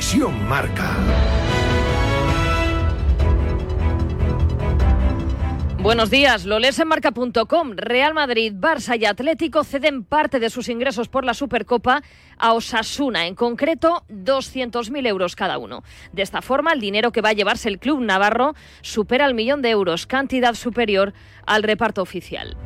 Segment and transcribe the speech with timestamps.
[0.00, 1.49] Conexión Marca.
[5.82, 7.72] Buenos días, lo lees en marca.com.
[7.74, 12.02] Real Madrid, Barça y Atlético ceden parte de sus ingresos por la Supercopa
[12.36, 15.82] a Osasuna, en concreto 200.000 euros cada uno.
[16.12, 19.62] De esta forma, el dinero que va a llevarse el club navarro supera el millón
[19.62, 21.14] de euros, cantidad superior
[21.46, 22.58] al reparto oficial.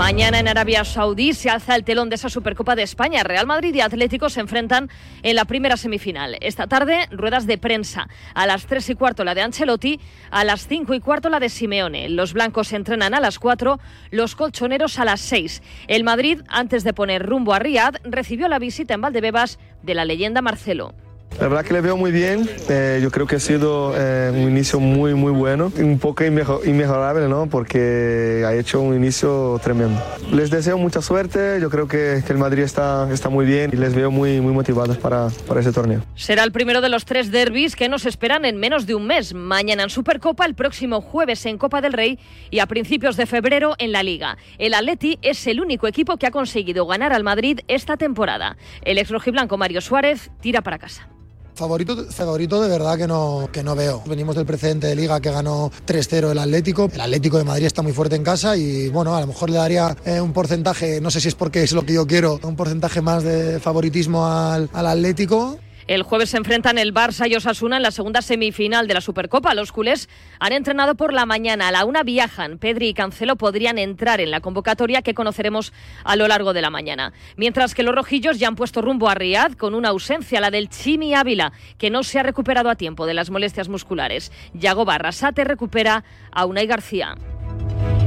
[0.00, 3.22] Mañana en Arabia Saudí se alza el telón de esa Supercopa de España.
[3.22, 4.88] Real Madrid y Atlético se enfrentan
[5.22, 6.38] en la primera semifinal.
[6.40, 8.08] Esta tarde, ruedas de prensa.
[8.32, 10.00] A las 3 y cuarto la de Ancelotti,
[10.30, 12.08] a las 5 y cuarto la de Simeone.
[12.08, 13.78] Los blancos se entrenan a las 4,
[14.10, 15.62] los colchoneros a las 6.
[15.88, 20.04] El Madrid, antes de poner rumbo a Riad, recibió la visita en Valdebebas de la
[20.04, 20.94] leyenda Marcelo.
[21.38, 22.48] La verdad que le veo muy bien.
[22.68, 25.72] Eh, yo creo que ha sido eh, un inicio muy, muy bueno.
[25.78, 27.46] Un poco inmejorable, ¿no?
[27.46, 30.02] Porque ha hecho un inicio tremendo.
[30.32, 31.58] Les deseo mucha suerte.
[31.60, 34.52] Yo creo que, que el Madrid está, está muy bien y les veo muy, muy
[34.52, 36.02] motivados para, para ese torneo.
[36.14, 39.32] Será el primero de los tres derbis que nos esperan en menos de un mes.
[39.32, 42.18] Mañana en Supercopa, el próximo jueves en Copa del Rey
[42.50, 44.36] y a principios de febrero en la Liga.
[44.58, 48.58] El Atleti es el único equipo que ha conseguido ganar al Madrid esta temporada.
[48.82, 51.08] El ex rojiblanco Mario Suárez tira para casa.
[51.54, 54.02] Favorito, favorito de verdad que no, que no veo.
[54.06, 56.90] Venimos del precedente de liga que ganó 3-0 el Atlético.
[56.92, 59.56] El Atlético de Madrid está muy fuerte en casa y bueno, a lo mejor le
[59.56, 62.56] daría eh, un porcentaje, no sé si es porque es lo que yo quiero, un
[62.56, 65.58] porcentaje más de favoritismo al, al Atlético.
[65.86, 69.54] El jueves se enfrentan el Barça y Osasuna en la segunda semifinal de la Supercopa.
[69.54, 71.68] Los culés han entrenado por la mañana.
[71.68, 72.58] A la una viajan.
[72.58, 75.72] Pedri y Cancelo podrían entrar en la convocatoria que conoceremos
[76.04, 77.12] a lo largo de la mañana.
[77.36, 80.68] Mientras que los rojillos ya han puesto rumbo a Riad con una ausencia, la del
[80.68, 84.32] Chimi Ávila, que no se ha recuperado a tiempo de las molestias musculares.
[84.54, 87.16] Yago Barrasate recupera a Unai García.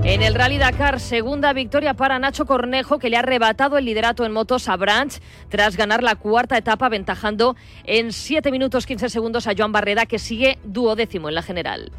[0.06, 4.26] En el Rally Dakar, segunda victoria para Nacho Cornejo, que le ha arrebatado el liderato
[4.26, 5.14] en motos a Branch
[5.48, 10.20] tras ganar la cuarta etapa, aventajando en 7 minutos 15 segundos a Joan Barreda, que
[10.20, 11.94] sigue duodécimo en la general.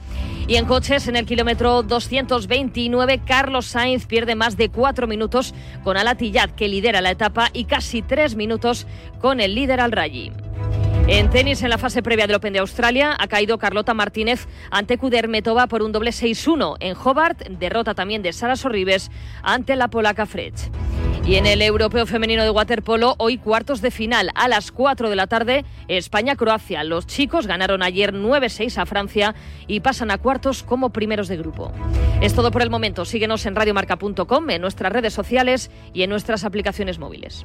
[0.47, 5.97] Y en coches, en el kilómetro 229, Carlos Sainz pierde más de 4 minutos con
[5.97, 8.87] Alatillad, que lidera la etapa, y casi 3 minutos
[9.19, 10.31] con el líder al Rally.
[11.07, 14.97] En tenis, en la fase previa del Open de Australia, ha caído Carlota Martínez ante
[14.97, 16.77] Kudermetova por un doble 6-1.
[16.81, 19.11] En Hobart, derrota también de Sara Sorribes
[19.43, 20.55] ante la polaca Frech.
[21.27, 25.17] Y en el Europeo Femenino de Waterpolo, hoy cuartos de final a las 4 de
[25.17, 26.85] la tarde, España-Croacia.
[26.85, 29.35] Los chicos ganaron ayer 9-6 a Francia
[29.67, 31.71] y pasan a cuartos como primeros de grupo.
[32.23, 33.05] Es todo por el momento.
[33.05, 37.45] Síguenos en radiomarca.com, en nuestras redes sociales y en nuestras aplicaciones móviles.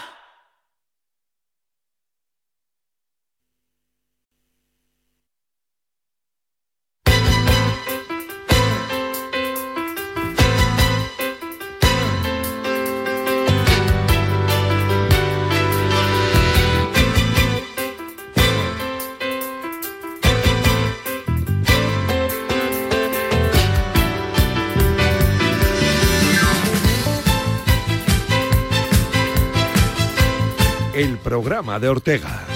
[31.01, 32.50] El programa de Ortega.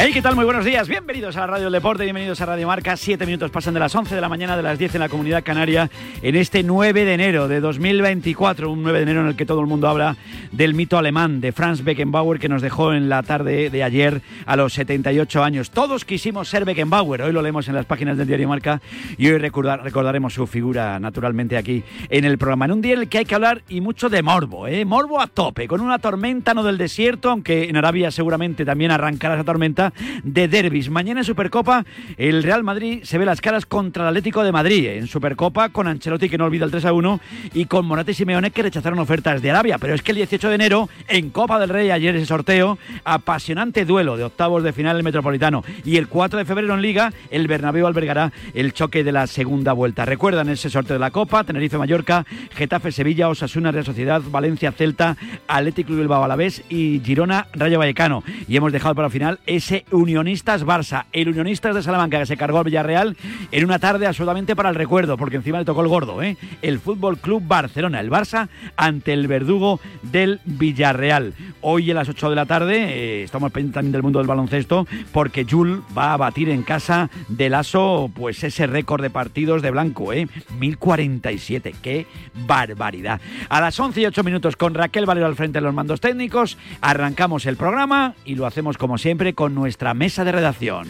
[0.00, 0.36] Hey, ¿qué tal?
[0.36, 0.86] Muy buenos días.
[0.86, 2.96] Bienvenidos a la Radio del Deporte, bienvenidos a Radio Marca.
[2.96, 5.42] Siete minutos pasan de las 11 de la mañana de las 10 en la Comunidad
[5.42, 5.90] Canaria
[6.22, 8.70] en este 9 de enero de 2024.
[8.70, 10.16] Un 9 de enero en el que todo el mundo habla
[10.52, 14.54] del mito alemán de Franz Beckenbauer que nos dejó en la tarde de ayer a
[14.54, 15.72] los 78 años.
[15.72, 17.22] Todos quisimos ser Beckenbauer.
[17.22, 18.80] Hoy lo leemos en las páginas del diario Marca
[19.16, 22.66] y hoy recordar, recordaremos su figura naturalmente aquí en el programa.
[22.66, 24.84] En un día en el que hay que hablar y mucho de morbo, ¿eh?
[24.84, 29.34] Morbo a tope, con una tormenta no del desierto, aunque en Arabia seguramente también arrancará
[29.34, 29.87] esa tormenta
[30.22, 30.90] de derbis.
[30.90, 31.84] Mañana en Supercopa
[32.16, 34.86] el Real Madrid se ve las caras contra el Atlético de Madrid.
[34.86, 37.20] En Supercopa con Ancelotti que no olvida el 3 a 1
[37.54, 39.78] y con Morata y Simeone que rechazaron ofertas de Arabia.
[39.78, 43.84] Pero es que el 18 de enero en Copa del Rey ayer ese sorteo, apasionante
[43.84, 45.64] duelo de octavos de final del Metropolitano.
[45.84, 49.72] Y el 4 de febrero en Liga el Bernabéu albergará el choque de la segunda
[49.72, 50.04] vuelta.
[50.04, 55.16] Recuerdan ese sorteo de la Copa, Tenerife Mallorca, Getafe Sevilla, Osasuna Real Sociedad, Valencia Celta,
[55.46, 58.22] Atlético Bilbao Alavés y Girona Rayo Vallecano.
[58.46, 61.06] Y hemos dejado para el final ese Unionistas Barça.
[61.12, 63.16] El Unionistas de Salamanca que se cargó al Villarreal
[63.52, 66.36] en una tarde absolutamente para el recuerdo, porque encima le tocó el gordo, ¿eh?
[66.62, 71.34] El Fútbol Club Barcelona, el Barça, ante el verdugo del Villarreal.
[71.60, 74.86] Hoy a las 8 de la tarde, eh, estamos pendientes también del mundo del baloncesto,
[75.12, 79.70] porque Jul va a batir en casa del ASO, pues ese récord de partidos de
[79.70, 80.28] blanco, ¿eh?
[80.58, 81.74] 1047.
[81.82, 82.06] ¡Qué
[82.46, 83.20] barbaridad!
[83.48, 86.56] A las 11 y 8 minutos con Raquel Valero al frente de los mandos técnicos,
[86.80, 90.88] arrancamos el programa y lo hacemos como siempre con nuestra mesa de redacción.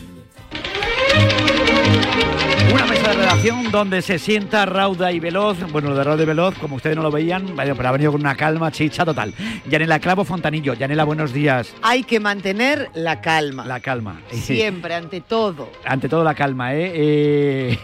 [2.72, 5.58] Una mesa de redacción donde se sienta rauda y veloz.
[5.72, 8.20] Bueno, lo de rauda y veloz, como ustedes no lo veían, pero ha venido con
[8.20, 9.32] una calma chicha total.
[9.70, 10.74] Yanela Clavo Fontanillo.
[10.74, 11.74] Yanela, buenos días.
[11.80, 13.64] Hay que mantener la calma.
[13.64, 14.20] La calma.
[14.30, 15.70] Siempre, ante todo.
[15.84, 16.92] Ante todo la calma, ¿eh?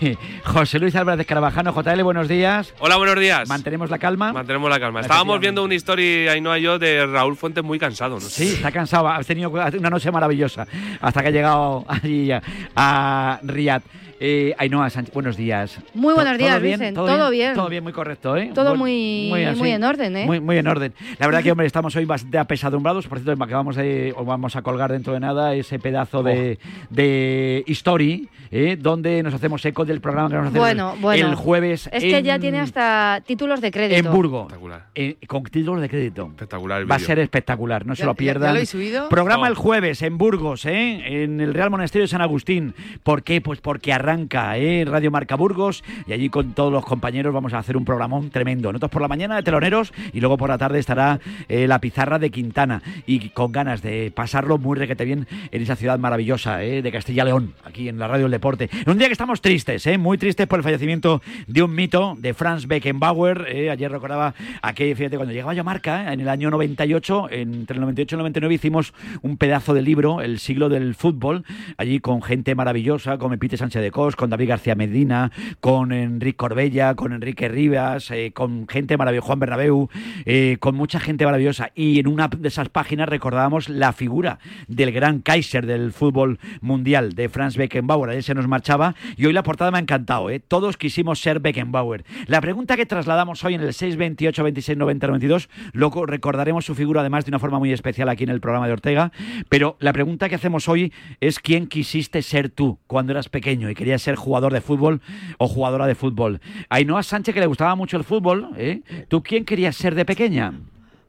[0.03, 2.75] eh José Luis Álvarez de Carabajano, JL, buenos días.
[2.79, 3.49] Hola, buenos días.
[3.49, 4.35] ¿Mantenemos la calma?
[4.35, 5.01] Mantenemos la calma.
[5.01, 8.21] Estábamos viendo una historia, ahí no yo, de Raúl Fuentes muy cansado, ¿no?
[8.21, 9.09] Sí, está cansado.
[9.09, 10.67] Has tenido una noche maravillosa
[11.01, 12.43] hasta que ha llegado allí a,
[12.77, 13.83] a Riyadh.
[14.21, 15.79] Eh, Ainhoa Sánchez, buenos días.
[15.93, 16.79] Muy buenos días, ¿Todo bien?
[16.79, 16.95] Vicen.
[16.95, 17.47] ¿Todo, Todo bien?
[17.49, 17.55] bien.
[17.55, 18.51] Todo bien, muy correcto, ¿eh?
[18.55, 19.29] Todo muy,
[19.59, 20.25] muy en orden, ¿eh?
[20.27, 20.95] Muy, muy en orden.
[21.19, 23.07] La verdad que, hombre, estamos hoy bastante apesadumbrados.
[23.09, 26.87] Por cierto, acabamos de, vamos a colgar dentro de nada ese pedazo de, Oh.
[26.91, 28.77] de History, ¿eh?
[28.81, 31.29] donde nos hacemos eco del programa que vamos a hacer Bueno, bueno.
[31.29, 33.99] el jueves Es que ya en- tiene hasta títulos de crédito.
[34.09, 34.43] En Burgo.
[34.43, 34.87] Espectacular.
[34.95, 36.27] Eh, con títulos de crédito.
[36.29, 38.43] Espectacular el Va a ser espectacular, no se ¿Ya- lo pierdan.
[38.43, 39.09] ya lo habéis subido?
[39.09, 39.51] Programa No.
[39.51, 41.23] el jueves en Burgos, ¿eh?
[41.25, 42.75] en el Real Monasterio de San Agustín.
[43.03, 43.41] ¿Por qué?
[43.41, 44.85] Pues porque arranca ¿eh?
[44.87, 48.71] Radio Marca Burgos y allí con todos los compañeros vamos a hacer un programón tremendo.
[48.71, 52.19] Nosotros por la mañana de teloneros y luego por la tarde estará eh, la pizarra
[52.19, 56.83] de Quintana y con ganas de pasarlo muy requete bien en esa ciudad maravillosa ¿eh?
[56.83, 58.69] de Castilla León, aquí en la Radio del Deporte.
[58.73, 59.97] En un día que estamos tristes, ¿eh?
[59.97, 63.47] muy tristes por el fallecimiento de un mito de Franz Beckenbauer.
[63.71, 67.81] Ayer recordaba aquel, fíjate, cuando llegaba yo a Marca, en el año 98, entre el
[67.81, 68.93] 98 y el 99 hicimos
[69.23, 71.45] un pedazo de libro, El siglo del fútbol,
[71.79, 75.31] allí con gente maravillosa, con Pite Sánchez de Con David García Medina,
[75.61, 79.89] con Enrique Corbella, con Enrique Rivas, eh, con gente maravillosa, Juan Bernabéu,
[80.25, 81.71] eh, con mucha gente maravillosa.
[81.77, 87.13] Y en una de esas páginas recordábamos la figura del gran Kaiser del fútbol mundial,
[87.15, 88.11] de Franz Beckenbauer.
[88.11, 90.29] Ayer se nos marchaba y hoy la portada me ha encantado.
[90.29, 90.41] ¿eh?
[90.41, 92.05] Todos quisimos ser Beckenbauer.
[92.27, 97.03] La pregunta que trasladamos hoy en el 628 26 90 92, luego recordaremos su figura
[97.03, 99.13] además de una forma muy especial aquí en el programa de Ortega.
[99.49, 103.75] Pero la pregunta que hacemos hoy es quién quisiste ser tú cuando eras pequeño y
[103.85, 105.03] querías ser jugador de fútbol
[105.37, 106.41] o jugadora de fútbol.
[106.71, 108.81] Ainhoa Sánchez, que le gustaba mucho el fútbol, ¿eh?
[109.09, 110.55] ¿tú quién querías ser de pequeña?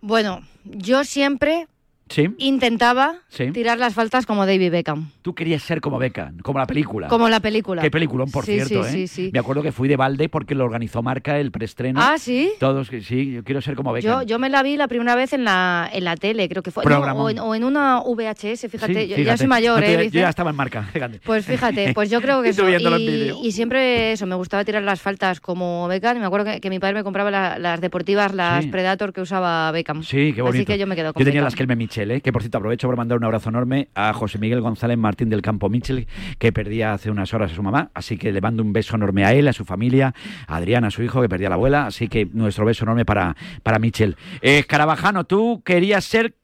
[0.01, 1.67] Bueno, yo siempre
[2.09, 2.29] ¿Sí?
[2.37, 3.51] intentaba Sí.
[3.51, 5.09] tirar las faltas como David Beckham.
[5.21, 7.07] Tú querías ser como Beckham, como la película.
[7.07, 7.81] Como la película.
[7.81, 8.91] Qué peliculón, por Sí, cierto, sí, ¿eh?
[8.91, 9.29] sí, sí.
[9.33, 11.99] Me acuerdo que fui de balde porque lo organizó Marca el preestreno.
[12.01, 12.51] Ah, ¿sí?
[12.59, 14.21] Todos que sí, yo quiero ser como Beckham.
[14.21, 16.71] Yo, yo me la vi la primera vez en la, en la tele, creo que
[16.71, 16.83] fue.
[16.85, 19.07] No, o, en, o en una VHS, fíjate.
[19.07, 20.09] Yo ya soy mayor, No, ¿eh?
[20.11, 21.19] Yo ya estaba en Marca, fíjate.
[21.25, 23.51] Pues fíjate, pues yo creo que Y eso.
[23.51, 26.17] siempre eso, me gustaba tirar las faltas como Beckham.
[26.17, 28.65] Y me acuerdo que, que mi padre me compraba la- las deportivas, las.
[28.67, 30.03] Predator que usaba Beckham.
[30.03, 30.57] Sí, qué bonito.
[30.59, 31.45] Así que yo me quedo con Yo tenía Beckham.
[31.45, 32.21] las Kelme Michel, ¿eh?
[32.21, 35.41] que por cierto aprovecho para mandar un abrazo enorme a José Miguel González Martín del
[35.41, 36.07] Campo Michel,
[36.37, 37.91] que perdía hace unas horas a su mamá.
[37.93, 40.13] Así que le mando un beso enorme a él, a su familia,
[40.47, 41.87] a Adriana, a su hijo, que perdía a la abuela.
[41.87, 44.17] Así que nuestro beso enorme para, para Michel.
[44.41, 46.35] Eh, Carabajano, ¿tú querías ser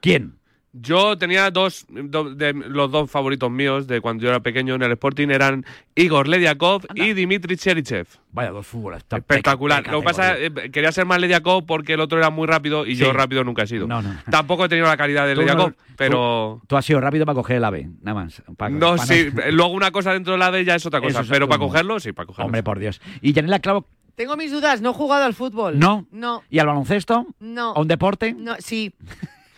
[0.00, 0.37] quién?
[0.80, 4.82] Yo tenía dos, do- de, los dos favoritos míos de cuando yo era pequeño en
[4.82, 5.64] el Sporting eran
[5.94, 8.06] Igor Lediakov y Dimitri Cherichev.
[8.32, 9.18] Vaya, dos futbolistas.
[9.18, 9.82] Espectacular.
[9.82, 12.86] Peca- Lo que pasa eh, quería ser más Lediakov porque el otro era muy rápido
[12.86, 13.02] y Sí.
[13.02, 13.86] yo rápido nunca he sido.
[13.86, 14.14] No, no.
[14.30, 16.58] Tampoco he tenido la calidad de Lediakov, no- pero...
[16.60, 18.42] Tú, tú has sido rápido para coger el ave, nada más.
[18.70, 19.28] No, sí.
[19.50, 21.22] Luego una cosa dentro de la de ella es otra cosa.
[21.28, 22.46] pero para cogerlo, sí, para cogerlo.
[22.46, 23.00] Hombre, por Dios.
[23.20, 25.78] Y Yanela Clavo, Tengo mis dudas, no he jugado al fútbol.
[25.78, 26.06] ¿no?
[26.10, 27.26] No, ¿Y al baloncesto?
[27.40, 27.72] no.
[27.72, 28.34] ¿A un deporte?
[28.34, 28.92] No, sí.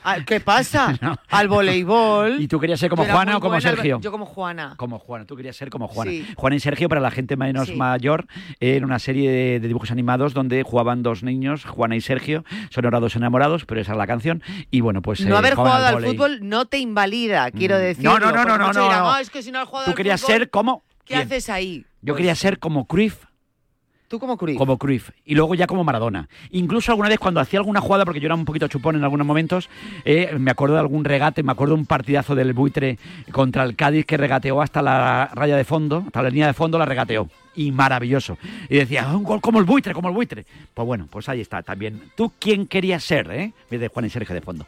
[0.05, 0.97] Ah, ¿Qué pasa?
[1.03, 1.17] No.
[1.29, 2.41] Al voleibol.
[2.41, 4.01] ¿Y tú querías ser como era Juana o como buena Sergio?
[4.01, 4.75] Yo como Juana.
[4.77, 6.11] Como Juana, tú querías ser como Juana.
[6.11, 6.27] Sí.
[6.37, 7.75] Juana y Sergio, para la gente menos Sí.
[7.77, 8.27] mayor,
[8.61, 12.87] en una serie de, de dibujos animados donde jugaban dos niños, Juana y Sergio, son
[12.87, 14.43] orados enamorados, pero esa es la canción.
[14.71, 15.21] Y bueno, pues.
[15.21, 17.81] No eh, haber jugado al fútbol no te invalida, quiero Mm.
[17.81, 18.19] decirlo.
[18.19, 19.11] No, no, no, no, no, no, dirán, no.
[19.13, 20.83] "Ah, es que si no has jugado Tú al querías fútbol, ser como.
[21.05, 21.27] ¿Qué ¿Quién?
[21.27, 21.85] haces ahí?
[22.03, 23.25] Yo Pues, quería ser como Cruyff.
[24.11, 24.59] Tú como Cruyff.
[24.59, 25.11] Como Cruyff.
[25.25, 26.29] Y luego ya como Maradona.
[26.51, 29.25] Incluso alguna vez cuando hacía alguna jugada, porque yo era un poquito chupón en algunos
[29.25, 29.71] momentos,
[30.05, 32.99] eh, me acuerdo de algún regate, me acuerdo de un partidazo del buitre
[33.31, 36.77] contra el Cádiz que regateó hasta la raya de fondo, hasta la línea de fondo
[36.77, 37.29] la regateó.
[37.67, 38.39] Y maravilloso.
[38.69, 40.47] Y decía, un gol como el buitre, como el buitre.
[40.73, 42.01] Pues bueno, pues ahí está también.
[42.17, 43.53] ¿Tú quién querías ser, eh?
[43.71, 44.67] De Juan y Sergio de fondo.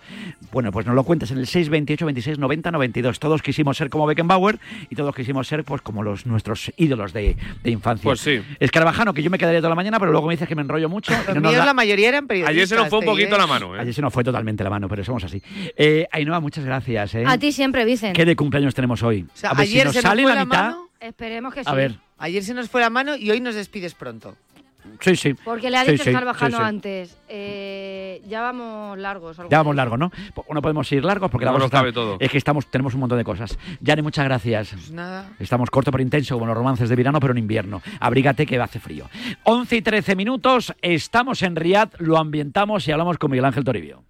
[0.52, 3.18] Bueno, pues nos lo cuentas en el 628 26 90 92.
[3.18, 4.58] Todos quisimos ser como Beckenbauer
[4.90, 8.04] y todos quisimos ser pues como los nuestros ídolos de, de infancia.
[8.04, 8.42] Pues sí.
[8.60, 10.88] Escarabajano, que yo me quedaría toda la mañana, pero luego me dices que me enrollo
[10.88, 11.12] mucho.
[11.26, 12.50] Los no da- la mayoría eran periodistas.
[12.54, 13.80] Ayer se nos fue un te poquito la mano, ¿eh?
[13.80, 15.42] Ayer se nos fue totalmente la mano, pero somos así.
[15.76, 17.14] Eh, Ainhoa, muchas gracias.
[17.14, 17.24] ¿eh?
[17.26, 18.12] A ti siempre, Vicen.
[18.12, 19.22] ¿Qué de cumpleaños tenemos hoy?
[19.32, 20.62] O sea, a ver si ayer nos se nos sale fue la la mitad.
[20.64, 20.88] mano.
[21.00, 21.70] Esperemos que sí.
[21.70, 24.36] A ver, Ayer se nos fue la mano y hoy nos despides pronto.
[25.00, 25.34] sí, sí.
[25.34, 26.68] Porque le ha Sí, dicho sí, Escarabajano sí, sí.
[26.68, 27.16] antes.
[27.28, 29.36] eh, ya vamos largos.
[29.50, 29.76] Ya vamos así.
[29.76, 30.10] largo, ¿no?
[30.34, 32.16] Pues no podemos ir largos porque la No nos está- cabe todo.
[32.20, 33.58] Es que estamos, tenemos un montón de cosas.
[33.80, 34.70] Yane, muchas gracias.
[34.70, 35.30] Pues nada.
[35.40, 37.82] Estamos corto pero intenso, como los romances de verano, pero en invierno.
[38.00, 39.08] Abrígate que hace frío.
[39.44, 44.04] 11 y 13 minutos, estamos en Riad, lo ambientamos y hablamos con Miguel Ángel Toribio.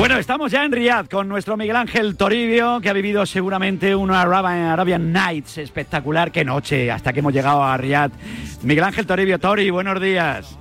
[0.00, 4.22] Bueno, estamos ya en Riad con nuestro Miguel Ángel Toribio, que ha vivido seguramente una
[4.22, 6.32] Arabian, Nights espectacular.
[6.32, 6.90] ¡Qué noche!
[6.90, 8.10] Hasta que hemos llegado a Riad.
[8.62, 10.59] Miguel Ángel Toribio, Tori, buenos días.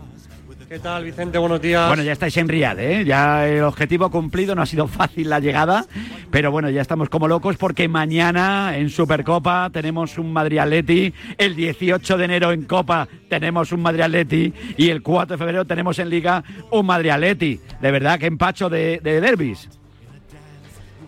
[0.70, 1.40] ¿Qué tal, Vicente?
[1.40, 1.88] Buenos días.
[1.88, 3.04] Bueno, ya estáis en Riad, ¿eh?
[3.04, 5.88] Ya el objetivo cumplido, no ha sido fácil la llegada,
[6.30, 11.56] pero bueno, ya estamos como locos porque mañana en Supercopa tenemos un Madrid Atleti, el
[11.56, 15.98] 18 de enero en Copa tenemos un Madrid Atleti y el 4 de febrero tenemos
[15.98, 17.60] en Liga un Madrid Atleti.
[17.82, 19.68] De verdad, que empacho de, de derbis.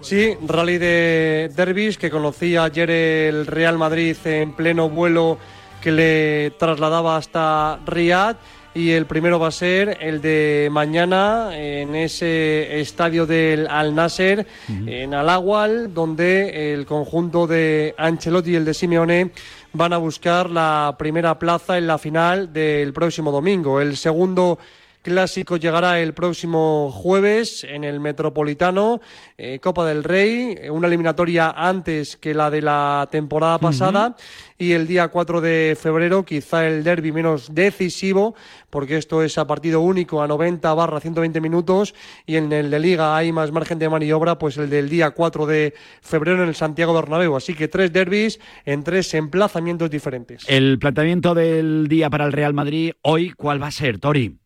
[0.02, 5.38] Sí, rally de derbis que conocí ayer el Real Madrid en pleno vuelo
[5.84, 8.38] que le trasladaba hasta Riad
[8.74, 14.48] y el primero va a ser el de mañana en ese estadio del Al Nasser
[14.68, 19.32] en Al-Awal donde el conjunto de Ancelotti y el de Simeone
[19.74, 23.82] van a buscar la primera plaza en la final del próximo domingo.
[23.82, 24.58] El segundo
[25.02, 29.02] clásico llegará el próximo jueves en el Metropolitano,
[29.38, 34.16] eh, Copa del Rey, eh, una eliminatoria antes que la de la temporada pasada
[34.58, 38.36] y el día 4 de febrero quizá el derby menos decisivo
[38.70, 42.80] porque esto es a partido único a 90 barra 120 minutos y en el de
[42.80, 46.56] Liga hay más margen de maniobra pues el del día 4 de febrero en el
[46.56, 50.44] Santiago Bernabéu, así que tres derbis en tres emplazamientos diferentes.
[50.48, 54.41] El planteamiento del día para el Real Madrid hoy, ¿cuál va a ser, Tori?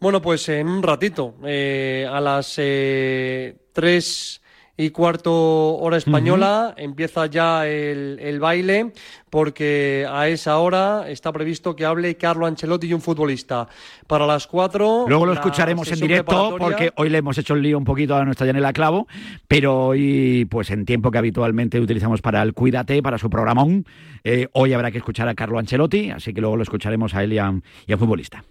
[0.00, 4.40] Bueno, pues en un ratito, eh, a las eh, tres
[4.74, 8.94] y cuarto hora española, empieza ya el, el baile,
[9.28, 13.68] porque a esa hora está previsto que hable Carlo Ancelotti y un futbolista.
[14.06, 15.04] Para las cuatro...
[15.06, 18.24] Luego lo escucharemos en directo porque hoy le hemos hecho el lío un poquito a
[18.24, 19.06] nuestra Yanela Clavo,
[19.48, 23.84] pero hoy, pues en tiempo que habitualmente utilizamos para el Cuídate, para su programón,
[24.24, 27.34] eh, hoy habrá que escuchar a Carlo Ancelotti, así que luego lo escucharemos a él
[27.34, 27.52] y a,
[27.86, 28.42] y a futbolista.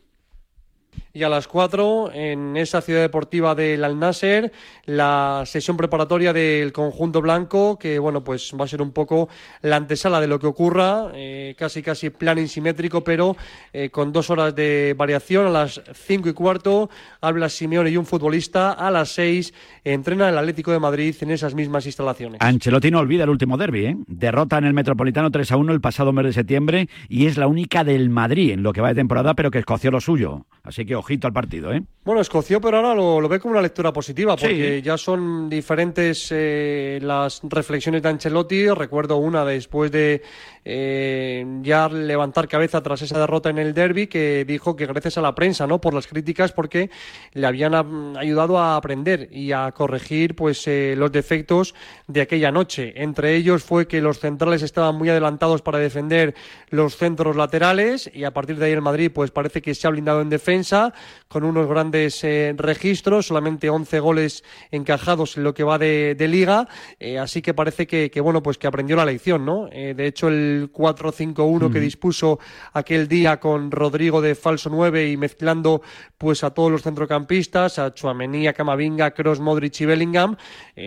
[1.12, 4.52] Y a las 4, en esa ciudad deportiva del Al Nasser,
[4.86, 9.28] la sesión preparatoria del conjunto blanco, que bueno, pues va a ser un poco
[9.64, 13.36] la antesala de lo que ocurra, eh, casi casi plan insimétrico, pero
[13.74, 15.48] eh, con dos horas de variación.
[15.48, 18.74] A las 5 y cuarto habla Simeone y un futbolista.
[18.74, 19.52] A las 6
[19.84, 22.40] entrena el Atlético de Madrid en esas mismas instalaciones.
[22.40, 23.98] Ancelotti no olvida el último derby, ¿eh?
[24.06, 27.48] derrota en el Metropolitano 3 a 1 el pasado mes de septiembre y es la
[27.48, 30.46] única del Madrid en lo que va de temporada, pero que escoció lo suyo.
[30.64, 31.74] Así que ojito al partido.
[31.74, 31.82] ¿eh?
[32.04, 34.46] Bueno, escoció, pero ahora lo, lo ve como una lectura positiva, Sí.
[34.48, 38.70] porque ya son diferentes eh, las reflexiones de Ancelotti.
[38.70, 40.22] Recuerdo una después de
[40.66, 45.22] eh, ya levantar cabeza tras esa derrota en el derby, que dijo que gracias a
[45.22, 45.80] la prensa, ¿no?
[45.82, 46.90] Por las críticas, porque
[47.34, 47.74] le habían
[48.18, 51.76] ayudado a aprender y a corregir, pues, eh, los defectos
[52.08, 52.94] de aquella noche.
[52.96, 56.34] Entre ellos fue que los centrales estaban muy adelantados para defender
[56.70, 59.92] los centros laterales y a partir de ahí el Madrid, pues, parece que se ha
[59.92, 60.89] blindado en defensa
[61.28, 66.28] con unos grandes eh, registros, solamente 11 goles encajados en lo que va de, de
[66.28, 66.68] liga,
[67.00, 69.68] eh, así que parece que, que, bueno, pues que aprendió la lección, ¿no?
[69.72, 72.40] Eh, de hecho, el 4-5-1 que dispuso
[72.74, 75.82] aquel día con Rodrigo de falso 9 y mezclando
[76.18, 80.36] pues a todos los centrocampistas, a Chuamení, a Camavinga, Kroos, Modric y Bellingham,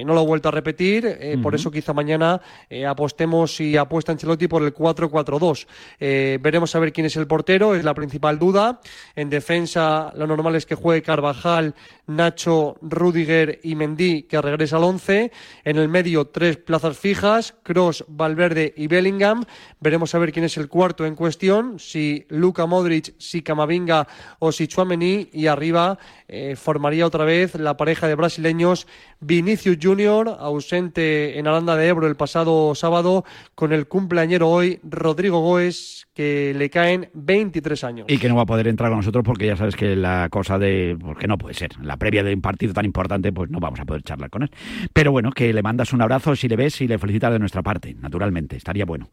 [0.04, 2.40] no lo ha vuelto a repetir, por eso quizá mañana
[2.86, 5.66] apostemos y apuesta Ancelotti por el 4-4-2.
[6.00, 8.80] Eh, veremos a ver quién es el portero, es la principal duda.
[9.14, 11.74] En defensa lo normal es que juegue Carvajal,
[12.06, 15.30] Nacho, Rudiger y Mendy, que regresa al 11.
[15.64, 19.44] En el medio, tres plazas fijas, Cross, Valverde y Bellingham.
[19.80, 24.52] Veremos a ver quién es el cuarto en cuestión, si Luka Modric, si Camavinga o
[24.52, 25.28] si Chouameni.
[25.32, 28.86] Y arriba eh, formaría otra vez la pareja de brasileños
[29.20, 35.40] Vinicius Junior, ausente en Aranda de Ebro el pasado sábado, con el cumpleañero hoy, Rodrigo
[35.40, 38.06] Goes, que le caen 23 años.
[38.08, 40.58] Y que no va a poder entrar con nosotros porque ya sabes que la cosa
[40.58, 40.96] de...
[41.00, 41.70] porque no puede ser.
[41.96, 44.50] Previa de un partido tan importante, pues no vamos a poder charlar con él.
[44.92, 47.62] Pero bueno, que le mandas un abrazo si le ves y le felicitas de nuestra
[47.62, 48.56] parte, naturalmente.
[48.56, 49.08] Estaría bueno.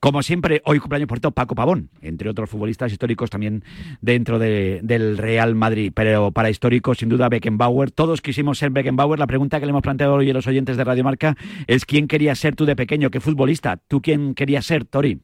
[0.00, 3.64] Como siempre, hoy cumpleaños por todo Paco Pavón, entre otros futbolistas históricos también
[4.00, 5.92] dentro de- del Real Madrid.
[5.94, 7.90] Pero para históricos, sin duda, Beckenbauer.
[7.90, 9.18] Todos quisimos ser Beckenbauer.
[9.18, 12.08] La pregunta que le hemos planteado hoy a los oyentes de Radio Marca es ¿quién
[12.08, 13.10] querías ser tú de pequeño?
[13.10, 13.76] ¿Qué futbolista?
[13.88, 15.20] ¿Tú quién querías ser, Tori?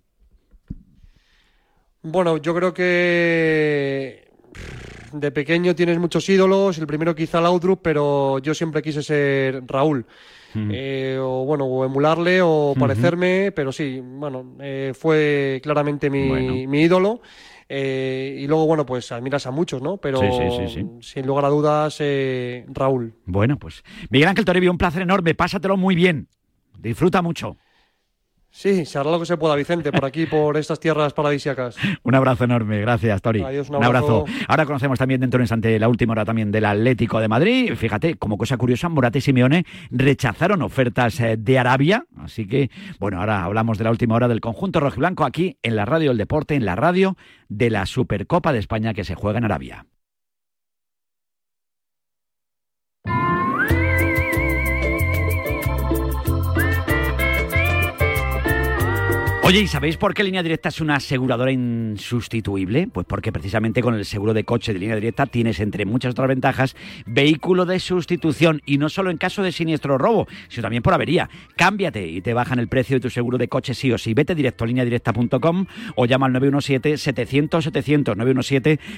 [2.02, 4.25] Bueno, yo creo que
[5.12, 6.78] de pequeño tienes muchos ídolos.
[6.78, 10.06] El primero quizá Laudrup, pero yo siempre quise ser Raúl.
[10.58, 16.52] Eh, o bueno, o emularle o parecerme, pero sí, bueno, eh, fue claramente mi, Bueno.
[16.70, 17.20] mi ídolo.
[17.68, 19.98] Eh, y luego, bueno, pues admiras a muchos, ¿no?
[19.98, 21.98] Pero Sí, sí, sí, sin lugar a dudas,
[22.68, 23.12] Raúl.
[23.26, 25.34] Bueno, pues Miguel Ángel Toribio, un placer enorme.
[25.34, 26.28] Pásatelo muy bien.
[26.78, 27.56] Disfruta mucho.
[28.56, 31.76] Sí, se hará lo que se pueda, Vicente, por aquí, por estas tierras paradisíacas.
[32.02, 33.42] Un abrazo enorme, gracias, Tori.
[33.42, 34.20] Adiós, un un abrazo.
[34.22, 34.44] abrazo.
[34.48, 37.74] Ahora conocemos también dentro de un instante la última hora también del Atlético de Madrid.
[37.76, 42.06] Fíjate, como cosa curiosa, Morata y Simeone rechazaron ofertas eh, de Arabia.
[42.16, 45.84] Así que, bueno, ahora hablamos de la última hora del conjunto rojiblanco aquí en la
[45.84, 47.18] radio del deporte, en la radio
[47.50, 49.84] de la Supercopa de España que se juega en Arabia.
[59.46, 62.88] Oye, ¿y sabéis por qué Línea Directa es una aseguradora insustituible?
[62.92, 66.26] Pues porque precisamente con el seguro de coche de Línea Directa tienes, entre muchas otras
[66.26, 66.74] ventajas,
[67.06, 71.30] vehículo de sustitución y no solo en caso de siniestro robo, sino también por avería.
[71.54, 74.14] Cámbiate y te bajan el precio de tu seguro de coche sí o sí.
[74.14, 78.16] Vete directo a lineadirecta.com o llama al 917-700-700,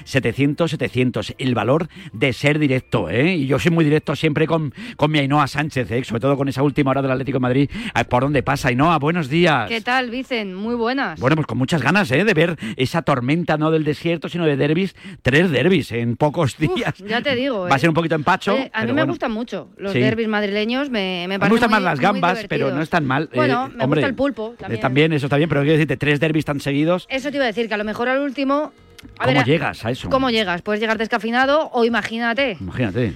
[0.03, 1.35] 917-700-700.
[1.37, 3.35] El valor de ser directo, ¿eh?
[3.35, 6.03] Y yo soy muy directo siempre con, con mi Ainhoa Sánchez, ¿eh?
[6.03, 7.69] Sobre todo con esa última hora del Atlético de Madrid.
[7.93, 8.97] A ver, ¿Por dónde pasa, Ainhoa?
[8.97, 9.69] Buenos días.
[9.69, 10.09] ¿Qué tal,
[10.45, 11.19] Muy buenas.
[11.19, 12.23] Bueno, pues con muchas ganas ¿eh?
[12.23, 14.95] de ver esa tormenta no del desierto, sino de derbis.
[15.21, 16.93] Tres derbis en pocos días.
[16.97, 17.61] ya te digo.
[17.61, 17.79] Va a ¿eh?
[17.79, 18.57] ser un poquito empacho.
[18.73, 19.07] A mí me bueno.
[19.07, 19.99] gustan mucho los Sí.
[19.99, 20.89] derbis madrileños.
[20.89, 23.29] Me, me me gustan más las gambas, pero no es tan mal.
[23.33, 24.81] Bueno, Eh, me hombre, gusta el pulpo eh, también.
[24.81, 27.05] también, eso está bien, pero quiero decirte, tres derbis tan seguidos.
[27.09, 28.71] Eso te iba a decir, que a lo mejor al último...
[29.17, 30.09] a ¿Cómo ver, llegas a eso?
[30.09, 30.61] ¿Cómo llegas?
[30.61, 33.13] Puedes llegar descafinado o imagínate Imagínate.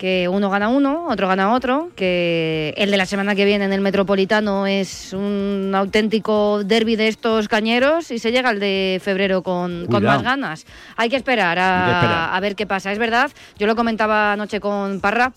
[0.00, 3.72] Que uno gana uno, otro gana otro, que el de la semana que viene en
[3.74, 9.42] el Metropolitano es un auténtico derby de estos cañeros y se llega al de febrero
[9.42, 10.64] con, más ganas.
[10.96, 12.30] Hay que esperar a, Hay que esperar.
[12.32, 12.90] a ver qué pasa.
[12.92, 15.34] Es verdad, yo lo comentaba anoche con Parra.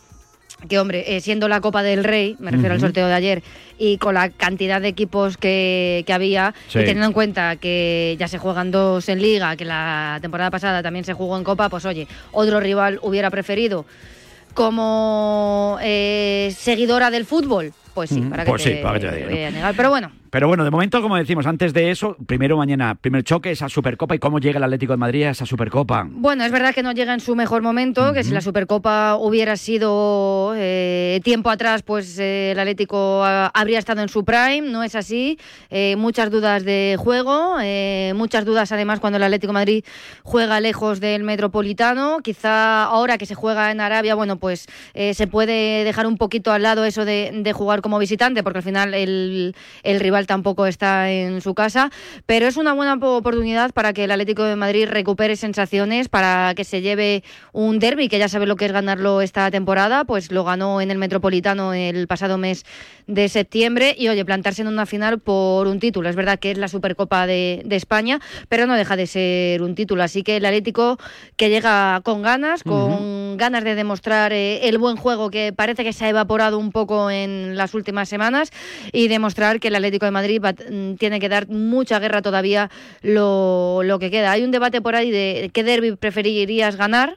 [0.70, 3.44] Que hombre, eh, siendo la Copa del Rey, me refiero al sorteo de ayer,
[3.78, 6.80] y con la cantidad de equipos que, que había, Sí.
[6.80, 10.82] y teniendo en cuenta que ya se juegan dos en Liga, que la temporada pasada
[10.82, 13.86] también se jugó en Copa, pues oye, otro rival hubiera preferido
[14.54, 19.16] como eh, seguidora del fútbol, pues sí, para que pues te, sí, para que te
[19.16, 19.76] diga, voy a negar.
[19.76, 23.52] Pero bueno, Pero bueno, de momento, como decimos, antes de eso, primero mañana, primer choque,
[23.52, 26.08] esa Supercopa y cómo llega el Atlético de Madrid a esa Supercopa.
[26.10, 29.58] Bueno, es verdad que no llega en su mejor momento, que si la Supercopa hubiera
[29.58, 34.82] sido eh, tiempo atrás, pues eh, el Atlético ah, habría estado en su prime, no
[34.82, 35.38] es así.
[35.70, 37.58] Eh, muchas dudas de juego,
[38.16, 39.86] muchas dudas además cuando el Atlético de Madrid
[40.24, 42.22] juega lejos del Metropolitano.
[42.24, 44.66] Quizá ahora que se juega en Arabia, bueno, pues
[44.96, 48.64] se puede dejar un poquito al lado eso de, de jugar como visitante, porque al
[48.64, 51.90] final el, el rival tampoco está en su casa,
[52.26, 56.54] pero es una buena po- oportunidad para que el Atlético de Madrid recupere sensaciones, para
[56.56, 60.32] que se lleve un derby, que ya sabe lo que es ganarlo esta temporada, pues
[60.32, 62.66] lo ganó en el Metropolitano el pasado mes
[63.08, 66.10] de septiembre y oye, plantarse en una final por un título.
[66.10, 70.04] Es verdad que es la Supercopa de España, pero no deja de ser un título,
[70.04, 70.98] así que el Atlético
[71.36, 72.92] que llega con ganas, con
[73.38, 77.10] ganas de demostrar eh, el buen juego que parece que se ha evaporado un poco
[77.12, 78.52] en las últimas semanas
[78.92, 82.70] y demostrar que el Atlético de Madrid va- mm, tiene que dar mucha guerra todavía
[83.02, 84.32] lo, lo que queda.
[84.32, 87.16] Hay un debate por ahí de qué derby preferirías ganar.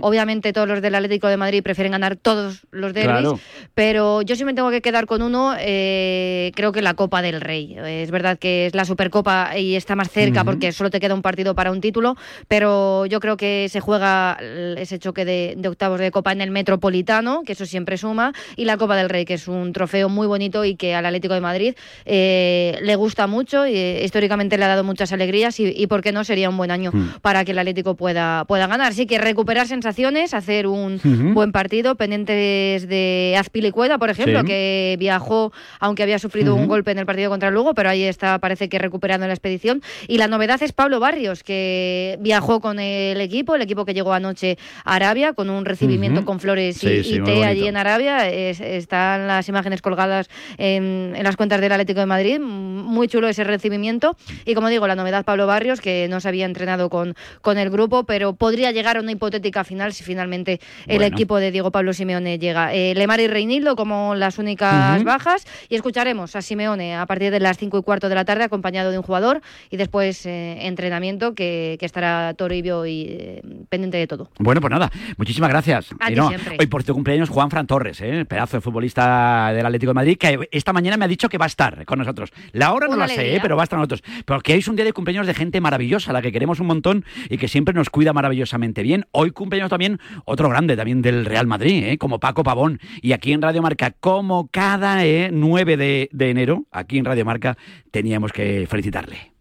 [0.00, 3.40] Obviamente todos los del Atlético de Madrid prefieren ganar todos los derbis, Claro.
[3.74, 7.40] pero yo sí me tengo que quedar con uno, eh, creo que la Copa del
[7.40, 7.76] Rey.
[7.86, 11.22] Es verdad que es la Supercopa y está más cerca porque solo te queda un
[11.22, 12.16] partido para un título,
[12.48, 14.38] pero yo creo que se juega
[14.76, 18.64] ese choque de, de octavos de Copa en el Metropolitano, que eso siempre suma, y
[18.64, 21.40] la Copa del Rey, que es un trofeo muy bonito y que al Atlético de
[21.40, 25.86] Madrid eh, le gusta mucho y eh, históricamente le ha dado muchas alegrías y, y
[25.86, 27.18] por qué no sería un buen año Mm.
[27.20, 28.92] para que el Atlético pueda, pueda ganar.
[28.92, 31.00] Así que recuperar sensaciones, hacer un
[31.34, 34.46] buen partido, pendientes de Azpilicueta, por ejemplo, Sí.
[34.46, 38.02] que viajó, aunque había sufrido un golpe en el partido contra el Lugo, pero ahí
[38.04, 39.82] está, parece que recuperando la expedición.
[40.08, 44.12] Y la novedad es Pablo Barrios, que viajó con el equipo, el equipo que llegó
[44.12, 46.26] anoche a Arabia, con un recibimiento Ujú.
[46.26, 48.28] con flores y, Sí, sí, y té allí en Arabia.
[48.28, 50.28] Es- están las imágenes colgadas
[50.58, 52.38] en, en las cuentas del Atlético de Madrid.
[52.40, 54.16] Muy chulo ese recibimiento.
[54.44, 57.70] Y como digo, la novedad Pablo Barrios, que no se había entrenado con, con el
[57.70, 61.14] grupo, pero podría llegar a una hipotética final si finalmente el Bueno.
[61.16, 62.74] equipo de Diego Pablo Simeone llega.
[62.74, 65.04] Eh, Lemar y Reinildo como las únicas Ujú.
[65.04, 65.46] bajas.
[65.68, 68.90] Y escucharemos a Simeone a partir de las 5 y cuarto de la tarde, acompañado
[68.90, 69.40] de un jugador.
[69.70, 74.30] Y después eh, entrenamiento, que, que estará Toribio y eh, pendiente de todo.
[74.38, 75.88] Bueno, pues nada, muchísimas gracias.
[76.00, 76.56] A ti no, siempre.
[76.58, 78.24] Hoy por tu cumpleaños Juan Fran Torres, ¿eh?
[78.24, 81.44] pedazo de futbolista del Atlético de Madrid, que esta mañana me ha dicho que va
[81.44, 82.30] a estar con nosotros.
[82.52, 83.36] La hora no Una la sé.
[83.36, 83.38] ¿eh?
[83.40, 84.02] pero va a estar con nosotros.
[84.24, 87.04] Porque hoy es un día de cumpleaños de gente maravillosa, la que queremos un montón
[87.28, 89.06] y que siempre nos cuida maravillosamente bien.
[89.12, 91.98] Hoy cumpleaños también otro grande, también del Real Madrid, ¿eh?
[91.98, 92.80] como Paco Pavón.
[93.02, 97.24] Y aquí en Radio Marca, como cada eh, 9 de, de enero, aquí en Radio
[97.24, 97.56] Marca,
[97.90, 99.32] teníamos que felicitarle.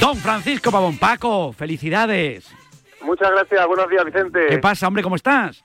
[0.00, 2.57] Don Francisco Pavón, Paco, felicidades.
[3.02, 4.46] Muchas gracias, buenos días Vicente.
[4.48, 5.02] ¿Qué pasa, hombre?
[5.02, 5.64] ¿Cómo estás?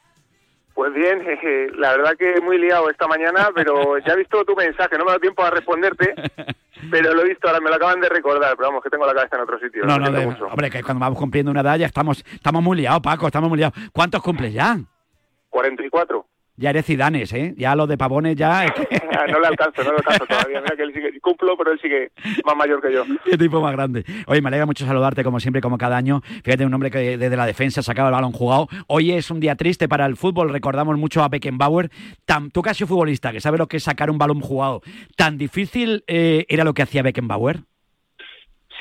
[0.74, 4.56] Pues bien, jeje, la verdad que muy liado esta mañana, pero ya he visto tu
[4.56, 6.14] mensaje, no me dado tiempo a responderte,
[6.92, 9.14] pero lo he visto, ahora me lo acaban de recordar, pero vamos, que tengo la
[9.14, 9.84] cabeza en otro sitio.
[9.86, 10.46] No, no, de- mucho.
[10.48, 13.58] hombre, que cuando vamos cumpliendo una edad ya estamos, estamos muy liados, Paco, estamos muy
[13.58, 13.78] liados.
[13.92, 14.78] ¿Cuántos cumples ya?
[15.50, 16.26] 44.
[16.56, 17.56] Ya eres Zidanes, ¿eh?
[17.58, 18.66] Ya lo de pavones ya...
[19.16, 20.60] Ah, no le alcanzo, no le alcanzo todavía.
[20.60, 22.12] Mira que él sigue, cumplo, pero él sigue
[22.46, 23.06] más mayor que yo.
[23.26, 24.04] Qué tipo más grande.
[24.26, 26.22] Oye, me alegra mucho saludarte como siempre, como cada año.
[26.44, 28.68] Fíjate, un hombre que desde la defensa sacaba el balón jugado.
[28.88, 30.50] Hoy es un día triste para el fútbol.
[30.50, 31.92] Recordamos mucho a Beckenbauer.
[32.26, 34.82] Tan, tú que has sido futbolista, que sabes lo que es sacar un balón jugado.
[35.16, 37.62] ¿Tan difícil eh, era lo que hacía Beckenbauer?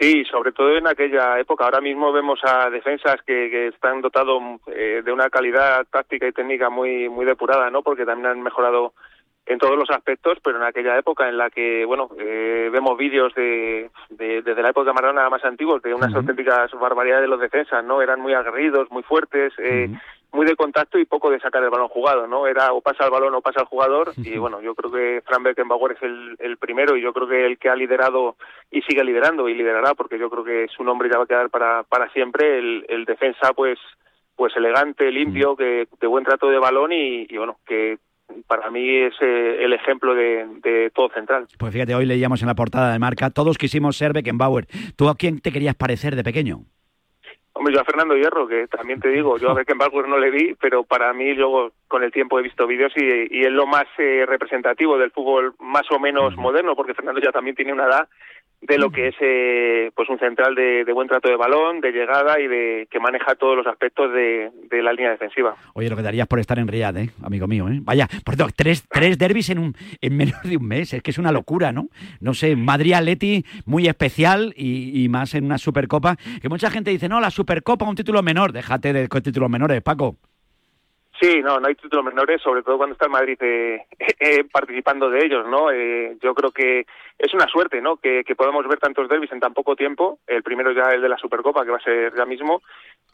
[0.00, 1.64] Sí, sobre todo en aquella época.
[1.64, 6.32] Ahora mismo vemos a defensas que, que están dotados eh, de una calidad táctica y
[6.32, 7.82] técnica muy muy depurada, ¿no?
[7.82, 8.94] Porque también han mejorado
[9.44, 13.34] en todos los aspectos, pero en aquella época en la que, bueno, eh, vemos vídeos
[13.34, 17.40] de, de- desde la época de Maradona más antiguos de unas auténticas barbaridades de los
[17.40, 18.00] defensas, ¿no?
[18.00, 19.88] Eran muy aguerridos, muy fuertes, eh,
[20.32, 22.46] muy de contacto y poco de sacar el balón jugado, ¿no?
[22.46, 25.42] Era o pasa el balón o pasa el jugador y bueno, yo creo que Frank
[25.42, 28.36] Beckenbauer es el, el primero y yo creo que el que ha liderado
[28.70, 31.50] y sigue liderando y liderará porque yo creo que su nombre ya va a quedar
[31.50, 33.78] para, para siempre el, el defensa pues
[34.34, 37.98] pues elegante, limpio, que de buen trato de balón y, y bueno, que
[38.46, 41.46] para mí es eh, el ejemplo de, de todo central.
[41.58, 44.66] Pues fíjate, hoy leíamos en la portada de marca, todos quisimos ser Beckenbauer.
[44.96, 46.64] ¿Tú a quién te querías parecer de pequeño?
[47.62, 50.56] Hombre, yo a Fernando Hierro, que también te digo, yo a Beckenbauer no le vi,
[50.60, 53.84] pero para mí luego con el tiempo he visto vídeos y, y es lo más
[53.98, 58.08] eh, representativo del fútbol más o menos moderno, porque Fernando ya también tiene una edad
[58.62, 61.92] de lo que es eh, pues un central de, de buen trato de balón, de
[61.92, 65.56] llegada y de que maneja todos los aspectos de, de la línea defensiva.
[65.74, 67.10] Oye, lo que darías por estar en Riyadh, ¿eh?
[67.22, 67.68] amigo mío.
[67.68, 67.80] ¿eh?
[67.82, 70.92] Vaya, por cierto, tres, tres derbis en, un, en menos de un mes.
[70.92, 71.88] Es que es una locura, ¿no?
[72.20, 76.16] No sé, Madrid-Atleti muy especial y, y más en una Supercopa.
[76.40, 78.52] Que mucha gente dice, no, la Supercopa un título menor.
[78.52, 80.16] Déjate de títulos menores, Paco.
[81.22, 83.86] Sí, no, no hay títulos menores, sobre todo cuando está el Madrid eh,
[84.18, 85.70] eh, participando de ellos, ¿no?
[85.70, 86.84] Eh, yo creo que
[87.16, 87.96] es una suerte, ¿no?
[87.98, 90.18] Que, que podamos ver tantos derbis en tan poco tiempo.
[90.26, 92.60] El primero ya el de la Supercopa, que va a ser ya mismo,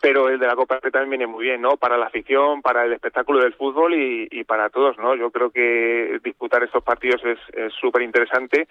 [0.01, 1.77] pero el de la Copa Rey también viene muy bien, ¿no?
[1.77, 5.15] Para la afición, para el espectáculo del fútbol y, y para todos, ¿no?
[5.15, 8.69] Yo creo que disputar estos partidos es súper interesante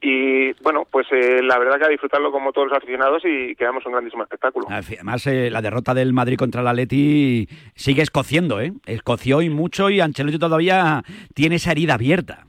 [0.00, 3.64] y, bueno, pues eh, la verdad que a disfrutarlo como todos los aficionados y que
[3.64, 4.66] hagamos un grandísimo espectáculo.
[4.70, 8.72] Además, eh, la derrota del Madrid contra el Atleti sigue escociendo, ¿eh?
[8.86, 11.02] Escoció y mucho y Ancelotti todavía
[11.34, 12.44] tiene esa herida abierta.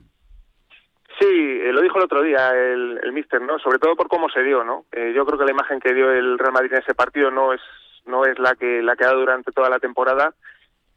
[1.20, 3.58] Sí, eh, lo dijo el otro día el, el míster, ¿no?
[3.60, 4.86] Sobre todo por cómo se dio, ¿no?
[4.92, 7.54] Eh, yo creo que la imagen que dio el Real Madrid en ese partido no
[7.54, 7.62] es
[8.06, 10.34] no es la que la que ha dado durante toda la temporada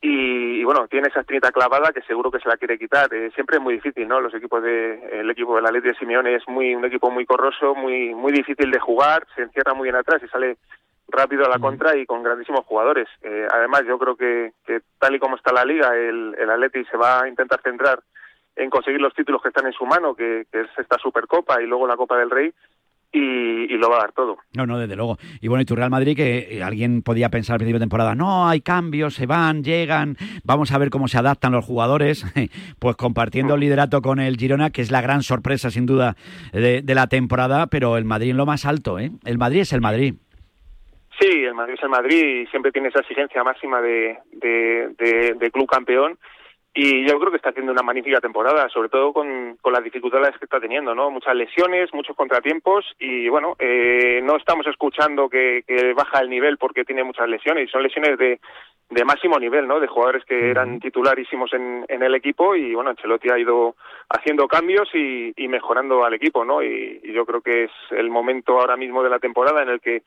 [0.02, 3.14] y, y, bueno, tiene esa espinita clavada que seguro que se la quiere quitar.
[3.14, 4.20] Eh, siempre es muy difícil, ¿no?
[4.20, 7.24] Los equipos de el equipo de la Leti de Simeone es muy un equipo muy
[7.24, 10.56] corroso, muy muy difícil de jugar, se encierra muy bien atrás y sale
[11.06, 13.08] rápido a la contra y con grandísimos jugadores.
[13.22, 16.84] Eh, además, yo creo que, que tal y como está la liga, el, el Atleti
[16.86, 18.00] se va a intentar centrar
[18.56, 21.66] en conseguir los títulos que están en su mano, que, que es esta Supercopa y
[21.66, 22.52] luego la Copa del Rey,
[23.12, 23.18] y,
[23.72, 24.38] y lo va a dar todo.
[24.56, 25.18] No, no, desde luego.
[25.40, 28.14] Y bueno, y tu Real Madrid, que eh, alguien podía pensar al principio de temporada,
[28.14, 32.24] no, hay cambios, se van, llegan, vamos a ver cómo se adaptan los jugadores,
[32.78, 36.16] pues compartiendo el liderato con el Girona, que es la gran sorpresa sin duda
[36.52, 39.10] de, de la temporada, pero el Madrid en lo más alto, ¿eh?
[39.24, 40.14] El Madrid es el Madrid.
[41.20, 45.34] Sí, el Madrid es el Madrid y siempre tiene esa exigencia máxima de, de, de,
[45.38, 46.18] de club campeón
[46.74, 50.38] y yo creo que está haciendo una magnífica temporada, sobre todo con, con las dificultades
[50.38, 51.10] que está teniendo, ¿no?
[51.10, 56.56] Muchas lesiones, muchos contratiempos y bueno, eh, no estamos escuchando que, que baja el nivel
[56.56, 58.40] porque tiene muchas lesiones y son lesiones de,
[58.88, 59.80] de máximo nivel, ¿no?
[59.80, 63.74] De jugadores que eran titularísimos en, en el equipo y bueno, Ancelotti ha ido
[64.08, 66.62] haciendo cambios y, y mejorando al equipo, ¿no?
[66.62, 69.80] Y, y yo creo que es el momento ahora mismo de la temporada en el
[69.80, 70.02] que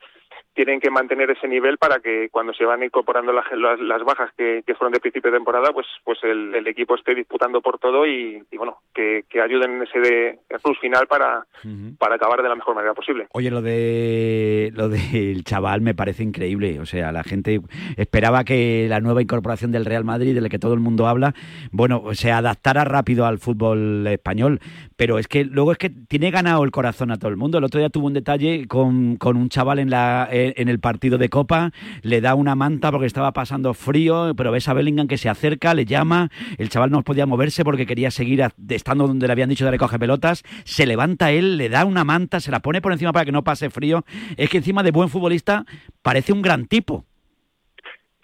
[0.56, 4.30] tienen que mantener ese nivel para que cuando se van incorporando las, las, las bajas
[4.36, 7.78] que, que, fueron de principio de temporada, pues pues el, el equipo esté disputando por
[7.78, 11.98] todo y, y bueno, que, que, ayuden en ese de, plus final para, uh -huh.
[11.98, 13.26] para acabar de la mejor manera posible.
[13.32, 16.80] Oye, lo de lo del chaval me parece increíble.
[16.80, 17.60] O sea, la gente
[17.96, 21.34] esperaba que la nueva incorporación del Real Madrid, del que todo el mundo habla,
[21.70, 24.60] bueno, se adaptara rápido al fútbol español.
[24.96, 27.58] Pero es que luego es que tiene ganado el corazón a todo el mundo.
[27.58, 31.18] El otro día tuvo un detalle con, con un chaval en la en el partido
[31.18, 31.70] de Copa,
[32.02, 35.74] le da una manta porque estaba pasando frío, pero ves a Bellingham que se acerca,
[35.74, 39.64] le llama, el chaval no podía moverse porque quería seguir estando donde le habían dicho
[39.64, 43.12] de recoger pelotas, se levanta él, le da una manta, se la pone por encima
[43.12, 44.04] para que no pase frío.
[44.36, 45.64] Es que encima de buen futbolista
[46.02, 47.04] parece un gran tipo.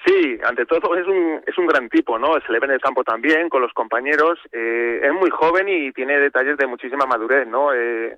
[0.04, 2.34] Sí, ante todo es un, es un gran tipo, ¿no?
[2.44, 4.38] Se le ve en el campo también, con los compañeros.
[4.50, 7.72] Eh, es muy joven y tiene detalles de muchísima madurez, ¿no?
[7.72, 8.16] Eh,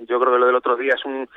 [0.00, 1.28] yo creo que lo del otro día es un,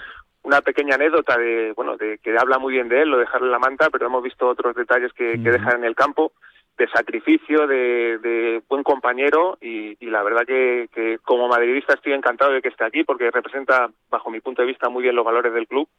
[0.48, 3.50] una pequeña anécdota de, bueno, de que habla muy bien de él, lo de dejarle
[3.50, 6.32] la manta, pero hemos visto otros detalles que, que deja en el campo,
[6.78, 12.14] de sacrificio, de, de buen compañero y, y la verdad que, que, como madridista estoy
[12.14, 15.26] encantado de que esté aquí porque representa, bajo mi punto de vista, muy bien los
[15.26, 15.90] valores del club.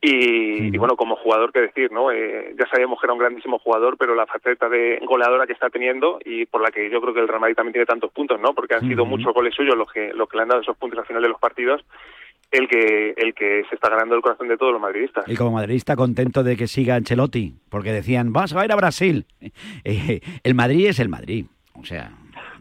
[0.00, 2.10] Y, y bueno, como jugador, qué decir, ¿no?
[2.10, 5.70] Eh, ya sabíamos que era un grandísimo jugador, pero la faceta de goleadora que está
[5.70, 8.40] teniendo y por la que yo creo que el Real Madrid también tiene tantos puntos,
[8.40, 8.52] ¿no?
[8.52, 10.98] Porque han sido muchos goles suyos los que, los que le han dado esos puntos
[10.98, 11.84] al final de los partidos
[12.52, 15.26] el que el que se está ganando el corazón de todos los madridistas.
[15.26, 19.26] Y como madridista contento de que siga Ancelotti, porque decían, vas a ir a Brasil.
[19.84, 22.10] Eh, el Madrid es el Madrid, o sea,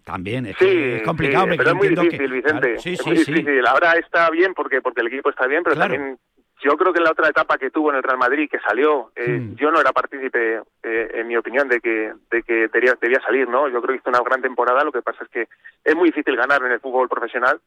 [0.03, 1.47] también es, sí, es complicado.
[1.51, 2.27] Sí, pero es muy difícil, que...
[2.27, 2.67] Vicente.
[2.67, 3.67] Claro, sí, es muy sí, difícil.
[3.67, 5.93] Ahora está bien porque porque el equipo está bien, pero claro.
[5.93, 6.17] también
[6.63, 9.11] yo creo que en la otra etapa que tuvo en el Real Madrid, que salió,
[9.15, 9.55] eh, mm.
[9.55, 13.47] yo no era partícipe, eh, en mi opinión, de que, de que debía, debía salir,
[13.47, 13.67] ¿no?
[13.67, 15.47] Yo creo que hizo una gran temporada, lo que pasa es que
[15.83, 17.59] es muy difícil ganar en el fútbol profesional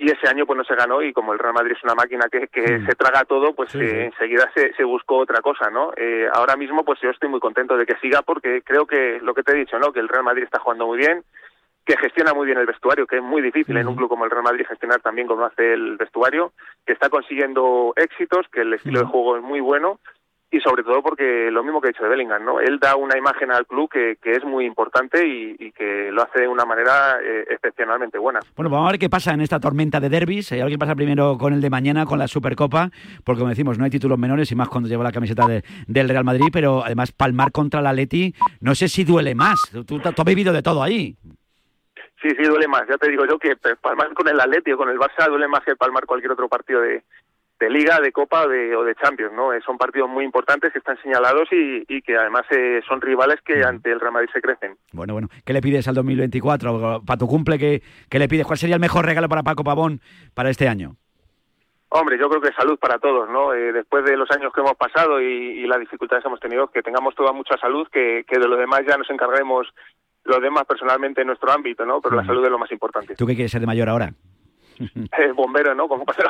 [0.00, 2.26] y ese año pues no se ganó y como el Real Madrid es una máquina
[2.30, 2.86] que, que mm.
[2.86, 3.96] se traga todo, pues sí, eh, sí.
[3.98, 5.92] enseguida se, se buscó otra cosa, ¿no?
[5.94, 9.34] Eh, ahora mismo pues yo estoy muy contento de que siga porque creo que lo
[9.34, 9.92] que te he dicho, ¿no?
[9.92, 11.22] Que el Real Madrid está jugando muy bien,
[11.84, 14.30] que gestiona muy bien el vestuario, que es muy difícil en un club como el
[14.30, 16.52] Real Madrid gestionar también como hace el vestuario,
[16.86, 19.98] que está consiguiendo éxitos, que el estilo de juego es muy bueno
[20.52, 22.60] y sobre todo porque lo mismo que he dicho de Bellingham, ¿no?
[22.60, 26.22] Él da una imagen al club que, que es muy importante y, y, que lo
[26.22, 28.40] hace de una manera eh, excepcionalmente buena.
[28.56, 30.50] Bueno, vamos a ver qué pasa en esta tormenta de derbis.
[30.50, 32.90] Eh, a ver qué pasa primero con el de mañana, con la Supercopa,
[33.24, 36.08] porque como decimos, no hay títulos menores y más cuando lleva la camiseta de, del
[36.08, 39.60] Real Madrid, pero además palmar contra la Atleti, no sé si duele más.
[39.72, 41.16] Tú, tú, tú has vivido de todo ahí.
[42.20, 42.82] Sí, sí, duele más.
[42.88, 45.60] Ya te digo yo que palmar con el Atleti o con el Barça duele más
[45.64, 47.02] que palmar cualquier otro partido de,
[47.60, 49.52] de Liga, de Copa de, o de Champions, ¿no?
[49.52, 53.38] Eh, son partidos muy importantes que están señalados y, y que además eh, son rivales
[53.44, 54.76] que ante el Real Madrid se crecen.
[54.92, 57.02] Bueno, bueno, ¿qué le pides al 2024?
[57.06, 58.46] Para tu cumple, ¿qué, ¿qué le pides?
[58.46, 60.00] ¿Cuál sería el mejor regalo para Paco Pavón
[60.34, 60.96] para este año?
[61.90, 63.52] Hombre, yo creo que salud para todos, ¿no?
[63.52, 66.68] Eh, después de los años que hemos pasado y, y, las dificultades que hemos tenido,
[66.68, 69.66] que tengamos toda mucha salud, que, que de lo demás ya nos encarguemos
[70.24, 72.00] los demás personalmente en nuestro ámbito, ¿no?
[72.00, 72.22] Pero uh -huh.
[72.22, 73.16] la salud es lo más importante.
[73.16, 74.12] ¿Tú qué quieres ser de mayor ahora?
[75.20, 75.88] Eh, bombero, ¿no?
[75.88, 76.22] Como pasa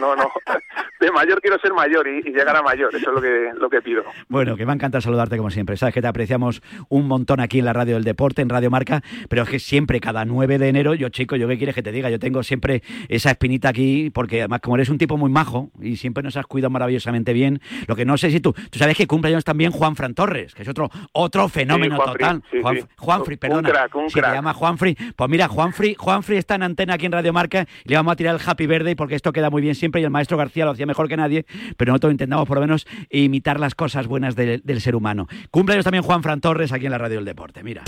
[0.00, 0.30] no, no.
[1.00, 3.70] De mayor quiero ser mayor y, y, llegar a mayor, eso es lo que, lo
[3.70, 4.02] que pido.
[4.28, 5.76] Bueno, que me encanta saludarte como siempre.
[5.76, 9.02] Sabes que te apreciamos un montón aquí en la radio del deporte, en Radio Marca,
[9.28, 11.92] pero es que siempre, cada 9 de enero, yo chico, yo qué quieres que te
[11.92, 15.70] diga, yo tengo siempre esa espinita aquí, porque además como eres un tipo muy majo
[15.80, 18.96] y siempre nos has cuidado maravillosamente bien, lo que no sé si tú, tú sabes
[18.96, 22.42] que cumple años también Juan Fran Torres, que es otro, otro fenómeno sí, Juan total.
[22.50, 22.82] Sí, Juan, sí.
[22.96, 23.68] Juanfri, perdona.
[23.68, 24.30] Un crack, un si crack.
[24.30, 27.96] se llama Juanfri, pues mira, Juanfri, Juanfri está en antena aquí en Radio Marca le
[27.96, 30.36] vamos a tirar el Happy Verde porque esto queda muy bien siempre y el maestro
[30.36, 34.06] García lo hacía mejor que nadie, pero nosotros intentamos por lo menos imitar las cosas
[34.06, 35.28] buenas de, del ser humano.
[35.50, 37.82] Cumpleaños también Juan Fran Torres aquí en la Radio del Deporte, mira.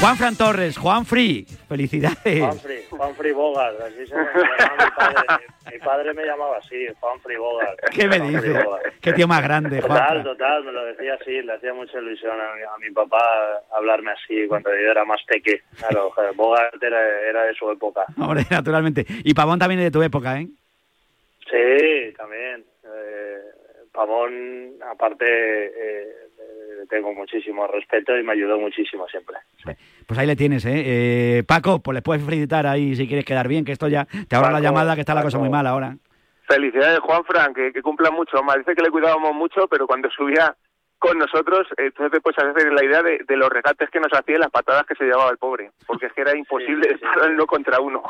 [0.00, 2.40] Juan Fran Torres, Juan Free, felicidades.
[2.40, 5.44] Juan Free, Juan Free Bogart, así se me llamaba mi padre.
[5.72, 7.78] Mi padre me llamaba así, Juan Free Bogart.
[7.92, 8.64] ¿Qué me dices?
[9.02, 10.22] Qué tío más grande, Total, Juan.
[10.24, 13.18] total, me lo decía así, le hacía mucha ilusión a mi, a mi papá
[13.76, 15.60] hablarme así cuando yo era más peque.
[15.78, 18.06] Claro, Bogart era, era de su época.
[18.18, 19.04] Hombre, naturalmente.
[19.22, 20.48] Y Pavón también es de tu época, ¿eh?
[21.50, 22.64] Sí, también.
[22.84, 23.38] Eh,
[23.92, 26.08] Pavón, aparte, eh,
[26.86, 29.36] tengo muchísimo respeto y me ayudó muchísimo siempre.
[29.64, 29.70] Sí.
[30.06, 30.82] Pues ahí le tienes, ¿eh?
[31.38, 34.36] eh Paco, pues le puedes felicitar ahí si quieres quedar bien, que esto ya te
[34.36, 35.96] ahorra la llamada, que está Paco, la cosa muy mal ahora.
[36.48, 38.56] Felicidades, Juan Fran, que, que cumpla mucho más.
[38.56, 40.56] Dice que le cuidábamos mucho, pero cuando subía
[41.00, 44.36] con nosotros, entonces pues a hacer la idea de, de los regates que nos hacía
[44.36, 47.00] y las patadas que se llevaba el pobre, porque es que era imposible Sí, sí,
[47.00, 47.06] sí.
[47.06, 48.02] estar uno contra uno.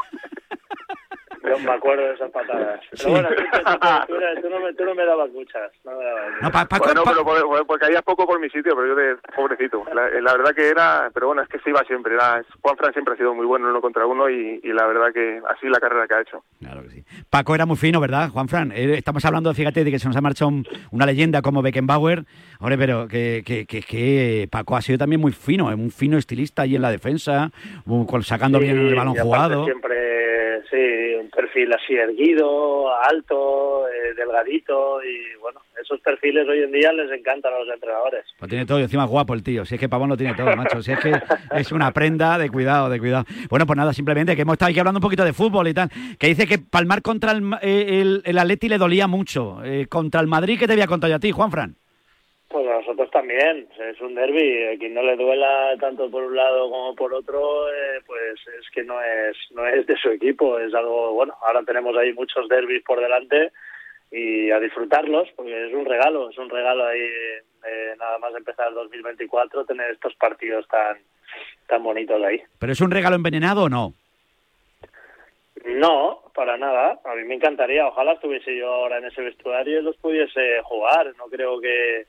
[1.43, 2.81] Yo me acuerdo de esas patadas.
[2.91, 5.71] Pero bueno, tú, tú- tú- no me, tú no me dabas muchas.
[5.85, 6.43] No me dabas muchas.
[6.43, 8.87] No, pa- Paco, Bueno, Pa- pero por- por- porque había poco por mi sitio, pero
[8.89, 9.85] yo de pobrecito.
[9.95, 12.15] La, la verdad que era, pero bueno, es que se iba siempre.
[12.15, 15.13] Era, Juan Fran siempre ha sido muy bueno uno contra uno y, y la verdad
[15.15, 16.45] que así la carrera que ha hecho.
[16.61, 17.05] Claro que sí.
[17.31, 18.73] Paco era muy fino, ¿verdad, Juan Fran?
[18.73, 22.25] Eh, Estamos hablando, fíjate, de que se nos ha marchado un- una leyenda como Beckenbauer.
[22.61, 26.19] Hombre, pero que, que, que, que Paco ha sido también muy fino, eh, un fino
[26.19, 27.51] estilista ahí en la defensa,
[28.23, 29.65] sacando Sí, bien el balón jugado.
[29.65, 30.30] Siempre,
[30.69, 36.93] sí, un perfil así erguido, alto, eh, delgadito y bueno, esos perfiles hoy en día
[36.93, 38.25] les encantan a los entrenadores.
[38.41, 39.65] Lo tiene todo encima guapo el tío.
[39.65, 40.83] Si es que Pavón lo tiene todo, macho.
[40.83, 41.13] Si es que
[41.57, 43.25] es una prenda de cuidado, de cuidado.
[43.49, 45.91] Bueno, pues nada, simplemente que hemos estado aquí hablando un poquito de fútbol y tal.
[46.19, 49.65] Que dice que palmar contra el, eh, el, Atleti le dolía mucho.
[49.65, 51.77] Eh, contra el Madrid, ¿qué te voy a contar yo a ti, Juan Fran?
[52.51, 56.35] Pues a nosotros también, es un derby, a quien no le duela tanto por un
[56.35, 60.59] lado como por otro, eh, pues es que no es no es de su equipo,
[60.59, 63.53] es algo, bueno, ahora tenemos ahí muchos derbis por delante
[64.11, 68.67] y a disfrutarlos, porque es un regalo, es un regalo ahí, eh, nada más empezar
[68.67, 70.99] el 2024, tener estos partidos tan
[71.69, 72.43] tan bonitos ahí.
[72.59, 73.95] ¿Pero es un regalo envenenado o no?
[75.67, 76.99] No, para nada.
[77.05, 77.87] A mí me encantaría.
[77.87, 81.15] Ojalá estuviese yo ahora en ese vestuario y los pudiese jugar.
[81.17, 82.07] No creo que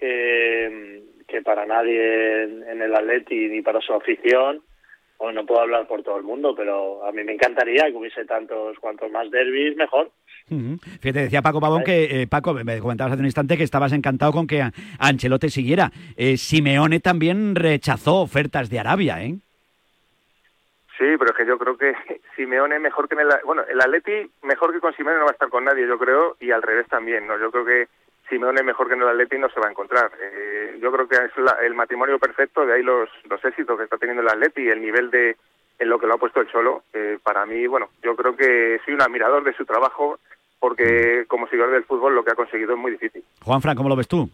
[0.00, 4.62] que, que para nadie en, en el Atleti ni para su afición.
[5.18, 8.24] Bueno, no puedo hablar por todo el mundo, pero a mí me encantaría que hubiese
[8.24, 10.10] tantos cuantos más derbis mejor.
[10.48, 14.32] Fíjate, decía Paco Pavón que, eh, Paco, me comentabas hace un instante que estabas encantado
[14.32, 15.92] con que a- Ancelotti siguiera.
[16.16, 19.34] Eh, Simeone también rechazó ofertas de Arabia, ¿eh?
[20.98, 21.92] Sí, pero es que yo creo que
[22.36, 23.28] Simeone mejor que en el...
[23.44, 26.36] Bueno, el Atleti mejor que con Simeone no va a estar con nadie, yo creo,
[26.40, 27.38] y al revés también, ¿no?
[27.38, 27.88] Yo creo que
[28.30, 30.10] Simeone mejor que en el Atleti no se va a encontrar.
[30.22, 33.84] Eh, yo creo que es la- el matrimonio perfecto, de ahí los, los éxitos que
[33.84, 35.36] está teniendo el Atleti y el nivel de
[35.78, 36.84] en lo que lo ha puesto el Cholo.
[36.94, 40.18] Eh, para mí, bueno, yo creo que soy un admirador de su trabajo
[40.58, 43.24] porque como seguidor del fútbol lo que ha conseguido es muy difícil.
[43.42, 44.28] Juan Fran, ¿cómo lo ves tú?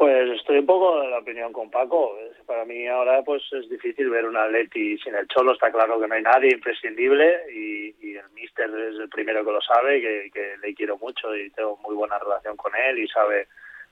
[0.00, 2.16] Pues estoy un poco de la opinión con Paco.
[2.46, 5.52] Para mí ahora pues es difícil ver un Atleti sin el Cholo.
[5.52, 9.52] Está claro que no hay nadie imprescindible y, y el Mister es el primero que
[9.52, 13.08] lo sabe, que, que le quiero mucho y tengo muy buena relación con él y
[13.08, 13.48] sabe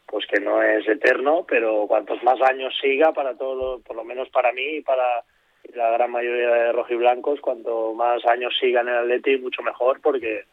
[0.06, 4.30] pues que no es eterno, pero cuantos más años siga para todo, por lo menos
[4.30, 5.24] para mí y para
[5.74, 10.44] la gran mayoría de rojiblancos, cuanto más años siga en el Atleti mucho mejor porque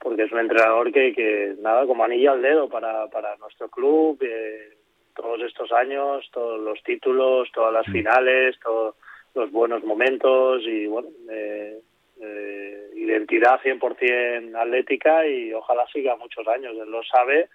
[0.00, 4.18] porque es un entrenador que, que nada, como anillo al dedo para, para nuestro club,
[4.22, 4.77] eh,
[5.18, 8.94] todos estos años, todos los títulos, todas las finales, todos
[9.34, 11.80] los buenos momentos y bueno, eh,
[12.20, 17.48] eh, identidad 100% atlética y ojalá siga muchos años, él lo sabe,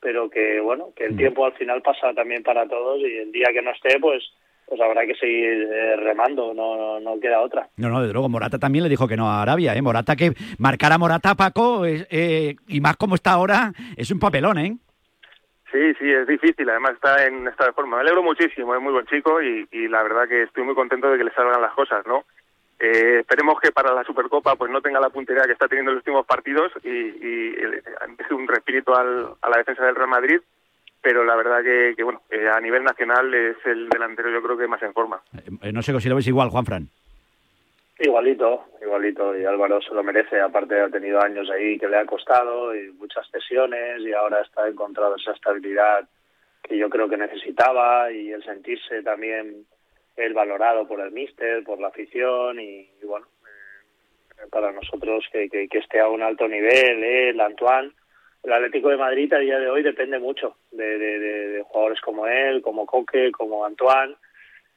[0.00, 3.48] pero que bueno, que el tiempo al final pasa también para todos y el día
[3.52, 4.22] que no esté, pues
[4.66, 7.68] pues habrá que seguir eh, remando, no, no, no queda otra.
[7.76, 9.82] No, no, de luego, Morata también le dijo que no a Arabia, ¿eh?
[9.82, 14.56] Morata que marcar a Morata, Paco, eh, y más como está ahora, es un papelón,
[14.56, 14.78] ¿eh?
[15.74, 16.70] Sí, sí, es difícil.
[16.70, 17.96] Además está en esta forma.
[17.96, 21.18] Me alegro muchísimo, es muy buen chico y, la verdad que estoy muy contento de
[21.18, 22.22] que le salgan las cosas, ¿no?
[22.78, 25.96] Eh, esperemos que para la Supercopa pues no tenga la puntería que está teniendo en
[25.96, 27.82] los últimos partidos y, y eh,
[28.30, 30.40] un respiro al, a la defensa del Real Madrid,
[31.02, 34.68] pero la verdad que, bueno, eh, a nivel nacional es el delantero yo creo que
[34.68, 35.20] más en forma.
[35.60, 36.88] Eh, no sé si lo ves igual, Juan Fran.
[37.98, 42.04] Igualito, igualito, y Álvaro se lo merece, aparte ha tenido años ahí que le ha
[42.04, 46.08] costado y muchas sesiones y ahora está encontrado esa estabilidad
[46.60, 49.64] que yo creo que necesitaba y el sentirse también
[50.16, 53.26] el valorado por el míster, por la afición y, bueno,
[54.38, 57.92] eh, para nosotros que, que, esté a un alto nivel, él, Antoine,
[58.42, 62.60] el Atlético de Madrid a día de hoy depende mucho de, de jugadores como él,
[62.60, 64.16] como Coque, como Antoine,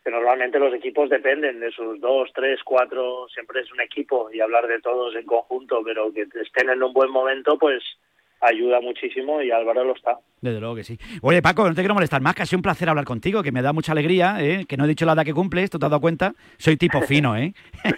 [0.08, 4.40] que normalmente los equipos dependen de sus dos, tres, cuatro, siempre es un equipo y
[4.40, 7.84] hablar de todos en conjunto, pero que estén en un buen momento, pues
[8.40, 10.18] ayuda muchísimo y Álvaro lo está.
[10.40, 10.98] Desde luego que sí.
[11.22, 13.52] Oye, Paco, no te quiero molestar más, que ha sido un placer hablar contigo, que
[13.52, 14.64] me da mucha alegría, ¿eh?
[14.66, 16.36] que no he dicho la edad que cumples, ¿tú te has dado cuenta?
[16.56, 17.54] Soy tipo fino, ¿eh?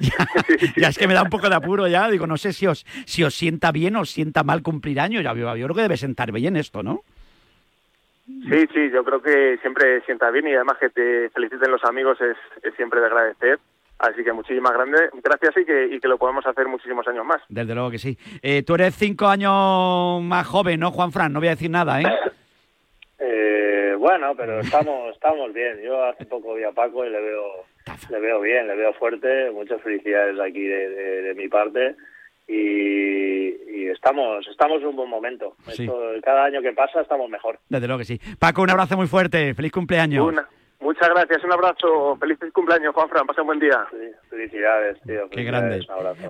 [0.00, 0.28] ya,
[0.76, 2.86] ya es que me da un poco de apuro ya, digo, no sé si os,
[3.06, 5.82] si os sienta bien o os sienta mal cumplir años, ya, yo, yo creo que
[5.82, 7.02] debe sentar bien esto, ¿no?
[8.26, 12.20] Sí, sí, yo creo que siempre sienta bien y además que te feliciten los amigos
[12.20, 13.58] es, es siempre de agradecer.
[13.98, 17.40] Así que muchísimas gracias y que, y que lo podemos hacer muchísimos años más.
[17.48, 18.18] Desde luego que sí.
[18.42, 21.32] Eh, tú eres cinco años más joven, ¿no, Juan Fran?
[21.32, 22.04] No voy a decir nada, ¿eh?
[23.18, 25.80] Eh, bueno, pero estamos estamos bien.
[25.82, 27.64] Yo hace poco vi a Paco y le veo
[28.10, 29.50] le veo bien, le veo fuerte.
[29.52, 31.96] Muchas felicidades aquí de, de, de mi parte
[32.48, 35.56] y, y estamos estamos en un buen momento.
[35.68, 35.84] Sí.
[35.84, 37.58] Esto, cada año que pasa estamos mejor.
[37.68, 38.20] Desde luego que sí.
[38.38, 39.54] Paco, un abrazo muy fuerte.
[39.54, 40.26] Feliz cumpleaños.
[40.26, 40.48] Una-
[40.80, 43.86] muchas gracias, un abrazo, feliz cumpleaños, Juanfran, pasa un buen día.
[44.30, 45.28] Felicidades, tío.
[45.30, 45.80] Qué grande.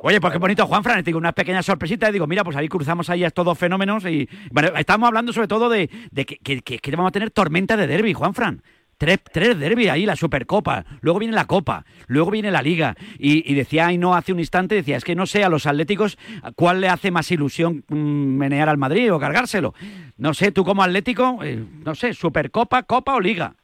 [0.03, 0.99] Oye, pues qué bonito, Juanfran.
[0.99, 2.11] Te digo una pequeña sorpresita.
[2.11, 4.05] Digo, mira, pues ahí cruzamos ahí a estos dos fenómenos.
[4.07, 7.31] Y bueno, estamos hablando sobre todo de, de que, que, que- que vamos a tener
[7.31, 8.63] tormenta de derby, Juanfran.
[8.99, 12.95] Tres, tres derby ahí, la Supercopa, luego viene la Copa, luego viene la Liga.
[13.19, 16.19] Y, y decía no hace un instante, decía, es que no sé a los atléticos
[16.55, 19.75] cuál le hace más ilusión mm, menear al Madrid o cargárselo.
[20.17, 23.55] No sé, tú como atlético, eh, no sé, Supercopa, Copa o Liga.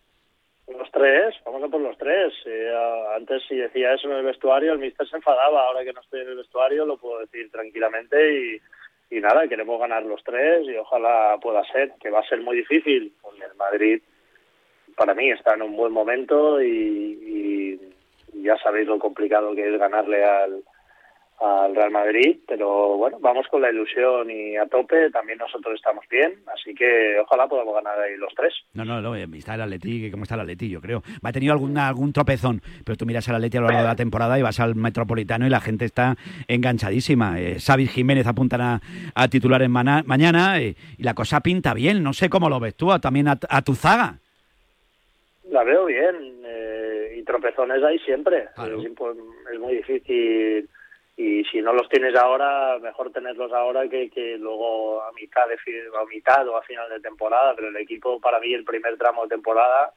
[0.69, 2.33] Los tres, vamos a por los tres.
[2.47, 2.73] Eh,
[3.17, 5.67] antes si decía eso en el vestuario, el mister se enfadaba.
[5.67, 9.81] Ahora que no estoy en el vestuario, lo puedo decir tranquilamente y, y nada, queremos
[9.81, 13.13] ganar los tres y ojalá pueda ser, que va a ser muy difícil.
[13.21, 14.03] Porque el Madrid,
[15.03, 17.81] para mí, está en un buen momento y,
[18.35, 20.63] ya sabéis lo complicado que es ganarle al,
[21.41, 26.05] al Real Madrid, pero bueno, vamos con la ilusión y a tope, también nosotros estamos
[26.09, 28.53] bien, así que ojalá podamos ganar ahí los tres.
[28.75, 30.69] No, no, no, eh, está el Atleti, ¿cómo está el Atleti?
[30.69, 31.03] Yo creo.
[31.25, 33.89] Va a tenido alguna, algún tropezón, pero tú miras al Atleti a lo largo de
[33.89, 36.17] la temporada y vas al Metropolitano y la gente está
[36.49, 37.41] enganchadísima.
[37.41, 38.61] Eh, Jiménez apuntan
[39.15, 42.03] a, titular en mañana eh, y la cosa pinta bien.
[42.03, 44.19] No sé cómo lo ves tú, también a, a tu zaga.
[45.53, 48.49] La veo bien eh, y tropezones hay siempre.
[48.57, 50.67] Es, muy difícil
[51.15, 55.55] y si no los tienes ahora, mejor tenerlos ahora que, que luego a mitad, de,
[55.55, 57.55] a mitad o a final de temporada.
[57.55, 59.93] Pero el equipo, para mí, el primer tramo de temporada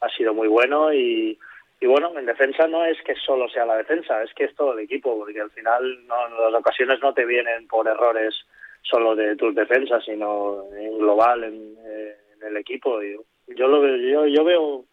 [0.00, 1.38] ha sido muy bueno y,
[1.80, 4.72] y bueno, en defensa no es que solo sea la defensa, es que es todo
[4.72, 8.34] el equipo, porque al final no, las ocasiones no te vienen por errores
[8.80, 13.02] solo de tus defensas, sino en global en, eh, en el equipo.
[13.02, 14.83] Y yo lo veo, yo, yo veo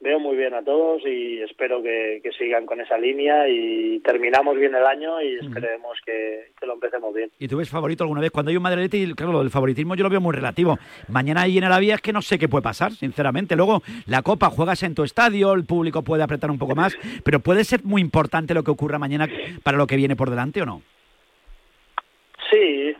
[0.00, 4.56] veo muy bien a todos y espero que, que sigan con esa línea y terminamos
[4.56, 7.30] bien el año y esperemos que, que lo empecemos bien.
[7.38, 8.30] ¿Y tú ves favorito alguna vez?
[8.30, 10.78] Cuando hay un Madrid claro, lo del favoritismo yo lo veo muy relativo.
[11.08, 13.56] Mañana ahí en Arabia es que no sé qué puede pasar, sinceramente.
[13.56, 17.40] Luego, la Copa juegas en tu estadio, el público puede apretar un poco más, pero
[17.40, 19.26] puede ser muy importante lo que ocurra mañana
[19.64, 20.82] para lo que viene por delante o no.
[22.50, 22.94] Sí,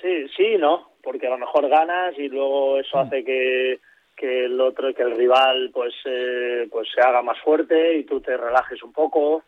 [0.00, 3.80] sí, sí, y no, porque a lo mejor ganas y luego eso hace que,
[4.16, 8.20] que el otro, que el rival, pues, eh, pues se haga más fuerte y tú
[8.20, 9.42] te relajes un poco.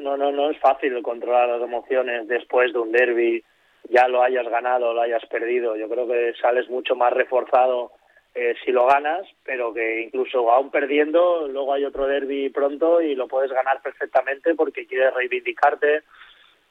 [0.00, 3.42] No, no, no es fácil controlar las emociones después de un derby,
[3.88, 5.76] ya lo hayas ganado lo hayas perdido.
[5.76, 7.92] Yo creo que sales mucho más reforzado
[8.34, 13.14] eh, si lo ganas, pero que incluso aún perdiendo, luego hay otro derby pronto y
[13.14, 16.02] lo puedes ganar perfectamente porque quieres reivindicarte.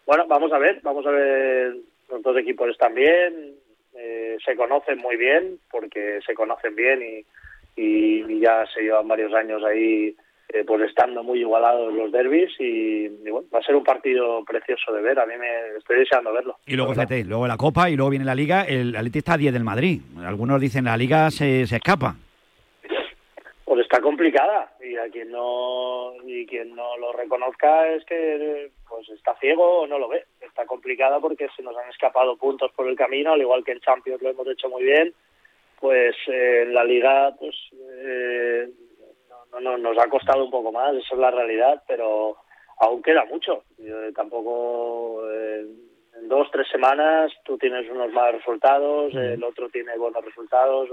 [0.05, 1.75] Bueno, vamos a ver, vamos a ver,
[2.09, 3.55] los dos equipos están bien,
[3.95, 7.25] eh, se conocen muy bien, porque se conocen bien y,
[7.81, 10.15] y, y ya se llevan varios años ahí
[10.53, 14.43] eh, pues estando muy igualados los derbis y, y bueno, va a ser un partido
[14.43, 16.57] precioso de ver, a mí me estoy deseando verlo.
[16.65, 18.63] Y luego, fíjate, luego la Copa y luego viene la Liga.
[18.63, 20.01] El Atleti está a 10 del Madrid.
[20.25, 22.15] Algunos dicen la Liga se, se escapa.
[23.71, 29.07] Pues está complicada y a quien no y quien no lo reconozca es que pues
[29.07, 30.25] está ciego o no lo ve.
[30.41, 33.79] Está complicada porque se nos han escapado puntos por el camino, al igual que en
[33.79, 35.13] Champions lo hemos hecho muy bien.
[35.79, 38.69] Pues eh, en la Liga pues eh,
[39.53, 42.35] no, no, nos ha costado un poco más, esa es la realidad, pero
[42.77, 43.63] aún queda mucho.
[43.77, 45.65] Yo tampoco eh,
[46.17, 50.89] en dos tres semanas tú tienes unos malos resultados, el otro tiene buenos resultados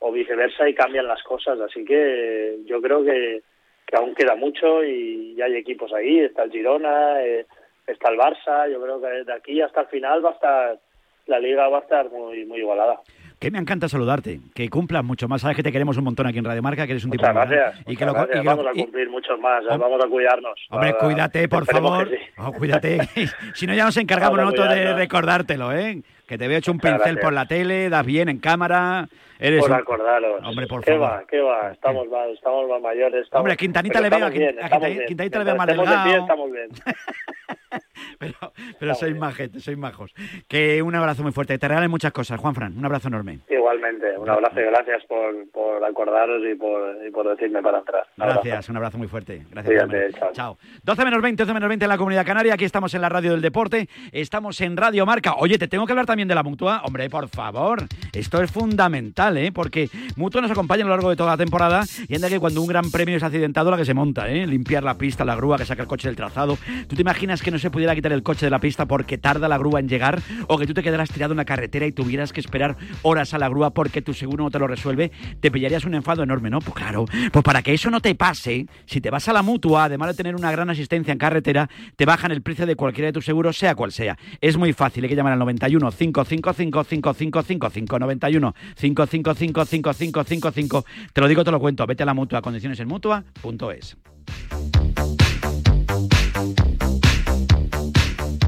[0.00, 1.60] o, viceversa y cambian las cosas.
[1.60, 3.42] Así que yo creo que,
[3.86, 6.20] que aún queda mucho y ya hay equipos ahí.
[6.20, 7.46] Está el Girona, eh,
[7.86, 8.70] está el Barça.
[8.70, 10.78] Yo creo que de aquí hasta el final va a estar
[11.26, 13.00] la liga va a estar muy muy igualada.
[13.38, 15.42] Que me encanta saludarte, que cumplas mucho más.
[15.42, 17.48] Sabes que te queremos un montón aquí en Radio Marca, que eres un tipo Muchas
[17.48, 17.80] gracias.
[17.86, 19.64] Y que lo, y que lo- vamos a cumplir muchos más.
[19.64, 20.58] vamos a cuidarnos.
[20.70, 22.08] Hombre, Ahora, cuídate, por favor.
[22.08, 22.16] sí.
[22.38, 22.98] Oh, cuídate.
[23.54, 26.02] si no, ya nos encargamos nosotros de recordártelo, ¿eh?
[26.26, 27.24] Que te veo hecho un pincel gracias.
[27.24, 29.08] por la tele, das bien en cámara.
[29.38, 30.42] Eres Por un- acordaros.
[30.44, 31.08] Hombre, por ¿Qué favor.
[31.08, 31.22] va?
[31.30, 31.70] ¿Qué va?
[31.70, 33.22] Estamos más, estamos más mayores.
[33.22, 35.06] Estamos, Hombre, a Quintanita pero le veo, a bien, Quin- a estamos Quinta- bien.
[35.06, 36.16] Quintanita le veo más pie, delgado.
[36.22, 36.68] estamos bien.
[38.78, 40.12] Pero sois majetes, sois majos.
[40.48, 41.58] Que un abrazo muy fuerte.
[41.58, 42.76] Te regalen muchas cosas, Juanfran.
[42.76, 43.40] Un abrazo enorme.
[43.48, 48.04] Igualmente, un abrazo y gracias por, por acordaros y por, y por decirme para entrar.
[48.16, 48.40] Un abrazo.
[48.44, 49.44] Gracias, un abrazo muy fuerte.
[49.50, 49.66] Gracias.
[49.66, 50.32] Cuídate, Carmen.
[50.32, 50.58] chao.
[50.82, 52.54] 12 menos 20, 12 menos 20 en la Comunidad Canaria.
[52.54, 53.88] Aquí estamos en la Radio del Deporte.
[54.12, 55.34] Estamos en Radio Marca.
[55.38, 56.82] Oye, te tengo que hablar también de la Mutua.
[56.84, 57.82] Hombre, por favor.
[58.12, 59.52] Esto es fundamental, ¿eh?
[59.52, 62.60] Porque Mutua nos acompaña a lo largo de toda la temporada y anda que cuando
[62.62, 64.46] un gran premio es accidentado, la que se monta, ¿eh?
[64.46, 66.56] Limpiar la pista, la grúa que saca el coche del trazado.
[66.88, 69.16] ¿Tú te imaginas que no se pudiera pudiera quitar el coche de la pista porque
[69.16, 71.92] tarda la grúa en llegar o que tú te quedaras tirado en la carretera y
[71.92, 75.10] tuvieras que esperar horas a la grúa porque tu seguro no te lo resuelve,
[75.40, 76.58] te pillarías un enfado enorme, ¿no?
[76.58, 79.84] Pues claro, pues para que eso no te pase, si te vas a la mutua,
[79.84, 83.12] además de tener una gran asistencia en carretera, te bajan el precio de cualquiera de
[83.14, 84.18] tus seguros, sea cual sea.
[84.42, 90.84] Es muy fácil, hay que llamar al 91 555 5555 91 555 5555.
[91.14, 91.86] Te lo digo, te lo cuento.
[91.86, 93.96] Vete a la mutua, condiciones mutua.es.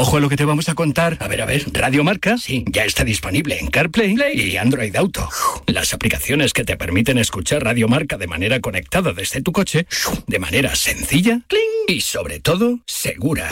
[0.00, 1.16] Ojo a lo que te vamos a contar.
[1.18, 5.28] A ver, a ver, Radio Marca, sí, ya está disponible en CarPlay y Android Auto.
[5.66, 9.88] Las aplicaciones que te permiten escuchar Radio Marca de manera conectada desde tu coche,
[10.28, 11.40] de manera sencilla
[11.88, 13.50] y sobre todo segura.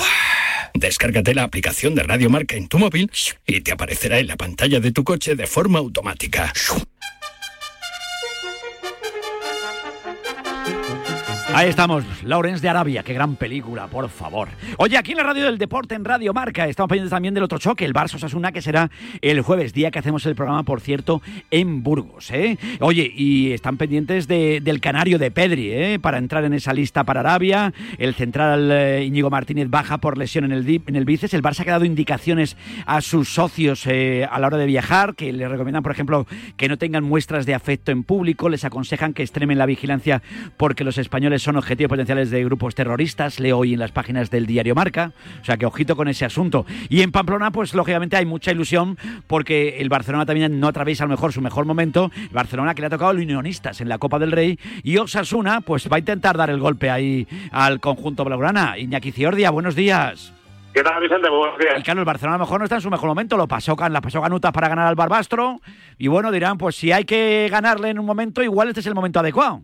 [0.72, 3.11] Descárgate la aplicación de Radio Marca en tu móvil
[3.44, 6.53] y te aparecerá en la pantalla de tu coche de forma automática.
[11.59, 14.48] Ahí estamos, Lawrence de Arabia, qué gran película, por favor.
[14.76, 17.57] Oye, aquí en la radio del deporte, en Radio Marca, estamos pendientes también del otro
[17.59, 18.90] choque, el Barça Osasuna, que será
[19.22, 22.30] el jueves, día que hacemos el programa, por cierto, en Burgos.
[22.30, 22.59] ¿eh?
[22.80, 25.98] Oye, y están pendientes de- del canario de Pedri, ¿eh?
[25.98, 27.72] para entrar en esa lista para Arabia.
[27.96, 31.32] El central eh, Íñigo Martínez baja por lesión en el, en el bíceps.
[31.32, 32.54] El Barça ha dado indicaciones
[32.84, 36.26] a sus socios eh, a la hora de viajar, que les recomiendan, por ejemplo,
[36.59, 40.20] que no tengan muestras de afecto en público, les aconsejan que extremen la vigilancia
[40.59, 44.47] porque los españoles son objetivos potenciales de grupos terroristas, leo hoy en las páginas del
[44.47, 46.66] diario Marca, o sea que ojito con ese asunto.
[46.88, 51.07] Y en Pamplona, pues lógicamente hay mucha ilusión porque el Barcelona también no atraviesa a
[51.07, 53.99] lo mejor su mejor momento, el Barcelona que le ha tocado los unionistas en la
[53.99, 58.24] Copa del Rey y Osasuna pues va a intentar dar el golpe ahí al conjunto
[58.24, 58.76] blaugrana.
[58.76, 60.32] Iñaki Ciordia, buenos días.
[60.74, 61.30] ¿Qué tal, Vicente?
[61.30, 61.74] Buenos días.
[61.78, 63.76] Y claro, el Barcelona a lo mejor no está en su mejor momento, lo pasó,
[63.76, 65.61] can- la pasó Canutas para ganar al Barbastro
[65.97, 68.94] y bueno, dirán, pues si hay que ganarle en un momento, igual este es el
[68.94, 69.62] momento adecuado.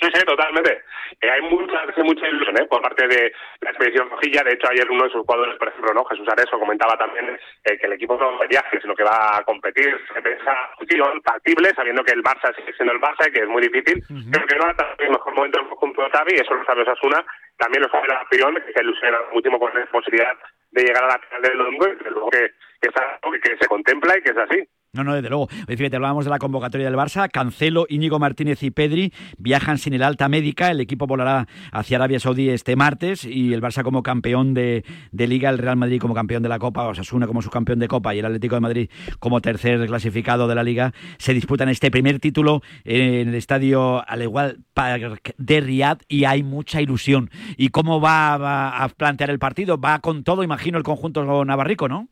[0.00, 0.82] Sí, sí, totalmente.
[1.20, 2.66] Eh, hay mucha, mucha ilusión ¿eh?
[2.66, 4.42] por parte de la expedición rojilla.
[4.42, 7.78] De hecho, ayer uno de sus jugadores, por ejemplo, no Jesús Areso, comentaba también eh,
[7.78, 9.96] que el equipo no va viaje, sino que va a competir.
[10.12, 13.48] Se piensa opción factible, sabiendo que el Barça sigue siendo el Barça y que es
[13.48, 14.02] muy difícil.
[14.30, 16.82] Creo que no está en el mejor momento el conjunto de Xavi, eso lo sabe
[16.82, 17.24] Osasuna.
[17.56, 20.36] También lo sabe la afición, que se ilusiona muchísimo con la posibilidad
[20.72, 21.86] de llegar a la final del domingo
[22.30, 24.68] que que, que se contempla y que es así.
[24.94, 25.48] No, no, desde luego.
[25.48, 27.28] Fíjate, hablábamos de la convocatoria del Barça.
[27.28, 30.70] Cancelo, Íñigo Martínez y Pedri viajan sin el alta médica.
[30.70, 35.26] El equipo volará hacia Arabia Saudí este martes y el Barça como campeón de, de
[35.26, 38.20] Liga, el Real Madrid como campeón de la Copa, Osasuna como subcampeón de Copa y
[38.20, 42.62] el Atlético de Madrid como tercer clasificado de la Liga, se disputan este primer título
[42.84, 44.60] en el estadio al igual
[45.38, 47.30] de Riyadh y hay mucha ilusión.
[47.56, 49.78] ¿Y cómo va, va a plantear el partido?
[49.78, 52.08] Va con todo, imagino, el conjunto navarrico, ¿no?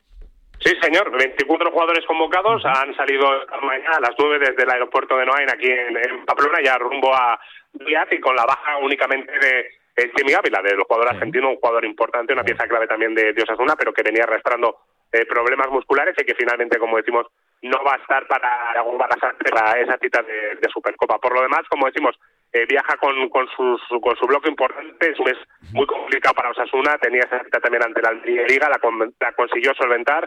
[0.64, 1.10] Sí, señor.
[1.10, 2.62] 24 jugadores convocados.
[2.64, 3.26] Han salido
[3.62, 7.14] mañana a las 9 desde el aeropuerto de Noain aquí en, en Pamplona, ya rumbo
[7.14, 7.38] a
[7.74, 11.84] Riyadh y con la baja únicamente de el Chimi Ávila, del jugador argentino, un jugador
[11.84, 14.78] importante, una pieza clave también de, de Osasuna, pero que venía arrastrando
[15.12, 17.26] eh, problemas musculares y que finalmente, como decimos,
[17.60, 21.18] no va a estar para para esa cita de, de Supercopa.
[21.18, 22.18] Por lo demás, como decimos,
[22.54, 25.36] eh, viaja con, con, su, su- con su bloque importante, es un mes
[25.74, 28.80] muy complicado para Osasuna, tenía esa cita también ante la Liga, la,
[29.20, 30.26] la consiguió solventar,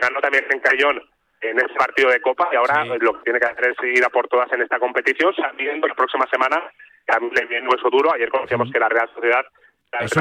[0.00, 1.02] ganó también en Cayón
[1.40, 4.08] en ese partido de Copa y ahora lo que tiene que hacer es ir a
[4.08, 6.62] por todas en esta competición, sabiendo que la próxima semana
[7.06, 8.12] también le viene hueso duro.
[8.14, 9.44] Ayer conocíamos que la Real Sociedad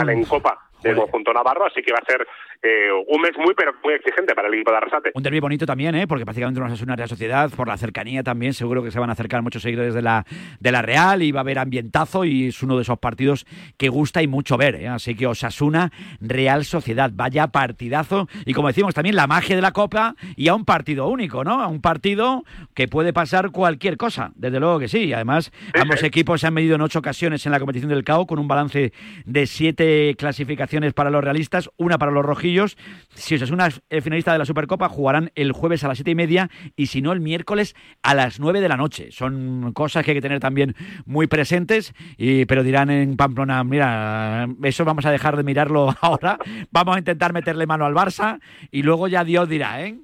[0.04, 2.28] un- en Copa del conjunto navarro, así que va a ser
[2.62, 5.12] eh, un mes muy, pero muy exigente para el equipo de Arrasate.
[5.14, 6.08] Un derbi bonito también, ¿eh?
[6.08, 9.10] porque prácticamente no es una Real Sociedad, por la cercanía también, seguro que se van
[9.10, 10.26] a acercar muchos seguidores de la,
[10.60, 13.46] de la Real y va a haber ambientazo y es uno de esos partidos
[13.78, 14.76] que gusta y mucho ver.
[14.76, 14.88] ¿eh?
[14.88, 18.28] Así que Osasuna, Real Sociedad, vaya partidazo.
[18.46, 21.62] Y como decimos, también la magia de la Copa y a un partido único, ¿no?
[21.62, 25.14] A un partido que puede pasar cualquier cosa, desde luego que sí.
[25.14, 28.40] Además, ambos equipos se han medido en ocho ocasiones en la competición del CAO con
[28.40, 28.92] un balance
[29.26, 32.78] de siete clasificaciones para los realistas, una para los rojillos.
[33.14, 36.16] Si Osasuna es el finalista de la Supercopa, jugarán el jueves a las siete y
[36.16, 39.12] media y si no, el miércoles a las nueve de la noche.
[39.12, 44.48] Son cosas que hay que tener también muy presentes, y, pero dirán en Pamplona, mira,
[44.64, 46.38] eso vamos a dejar de mirarlo ahora,
[46.72, 48.40] vamos a intentar meterle mano al Barça
[48.72, 50.00] y luego ya Dios dirá, ¿eh?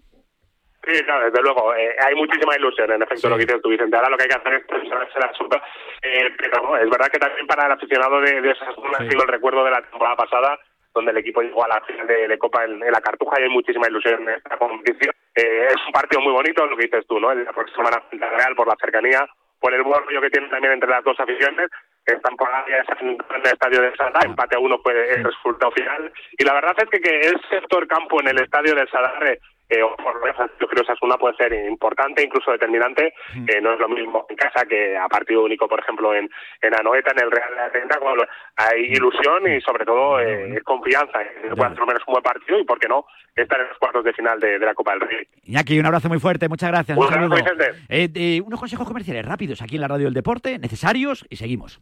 [0.84, 1.76] Sí, claro, desde luego.
[1.76, 3.96] eh, hay muchísima ilusión, en efecto, lo que dices tú, Vicente.
[3.96, 5.62] Ahora lo que hay que hacer es presionarse la suba.
[6.02, 9.22] Eh, pero no, es verdad que también para el aficionado de, de Osasuna ha sido
[9.24, 10.60] el recuerdo de la temporada pasada,
[10.94, 13.44] donde el equipo llegó a la final de, de Copa en, en la Cartuja y
[13.44, 15.14] hay muchísima ilusión en esta competición.
[15.36, 17.34] Eh, es un partido muy bonito, lo que dices tú, ¿no?
[17.34, 18.04] La próxima semana
[18.38, 19.26] Real por la cercanía,
[19.60, 21.70] por el buen rollo que tiene también entre las dos aficiones.
[22.06, 25.72] que Están por ahí en el estadio de Sadar, empate a uno fue el resultado
[25.72, 26.12] final.
[26.38, 29.38] Y la verdad es que, que el sector campo en el estadio del Sadar
[29.72, 33.14] eh, o por lo menos yo creo que Osasuna puede ser importante, incluso determinante.
[33.48, 36.30] Eh, no es lo mismo en casa que a partido único, por ejemplo, en,
[36.62, 38.26] en Anoeta, en el Real de Atenta, cuando
[38.58, 42.60] hay ilusión y sobre todo eh, confianza en que pueda hacer menos un buen partido
[42.60, 43.06] y, por qué no,
[43.36, 45.28] estar en los cuartos de final de, de la Copa del Rey.
[45.44, 46.98] Iñaki, un abrazo muy fuerte, muchas gracias.
[46.98, 47.36] Un un saludo.
[47.90, 51.82] Eh, eh, unos consejos comerciales rápidos aquí en la radio del deporte, necesarios y seguimos.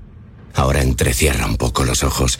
[0.53, 2.39] Ahora entrecierra un poco los ojos.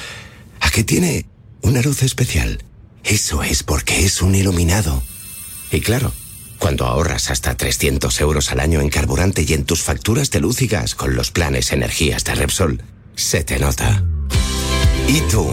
[0.59, 1.25] ¿A qué tiene
[1.61, 2.63] una luz especial?
[3.03, 5.01] Eso es porque es un iluminado.
[5.71, 6.11] Y claro,
[6.59, 10.61] cuando ahorras hasta 300 euros al año en carburante y en tus facturas de luz
[10.61, 12.83] y gas con los planes energías de Repsol,
[13.15, 14.03] se te nota.
[15.07, 15.49] ¿Y tú?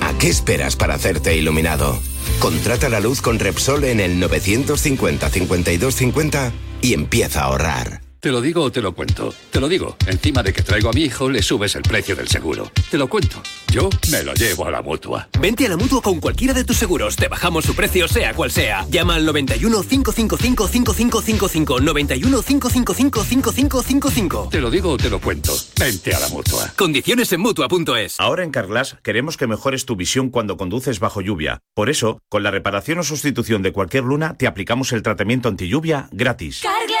[0.00, 2.00] ¿A qué esperas para hacerte iluminado?
[2.38, 8.01] Contrata la luz con Repsol en el 950 52 50 y empieza a ahorrar.
[8.22, 9.34] Te lo digo o te lo cuento.
[9.50, 9.96] Te lo digo.
[10.06, 12.70] Encima de que traigo a mi hijo, le subes el precio del seguro.
[12.88, 13.42] Te lo cuento.
[13.72, 15.28] Yo me lo llevo a la mutua.
[15.40, 17.16] Vente a la mutua con cualquiera de tus seguros.
[17.16, 18.86] Te bajamos su precio, sea cual sea.
[18.88, 21.80] Llama al 91 555 5555.
[21.80, 24.48] 91 555 5555.
[24.52, 25.52] Te lo digo o te lo cuento.
[25.80, 26.72] Vente a la mutua.
[26.76, 28.20] Condiciones en mutua.es.
[28.20, 31.58] Ahora en Carglass queremos que mejores tu visión cuando conduces bajo lluvia.
[31.74, 35.66] Por eso, con la reparación o sustitución de cualquier luna, te aplicamos el tratamiento anti
[35.66, 36.60] lluvia gratis.
[36.62, 36.91] Carglass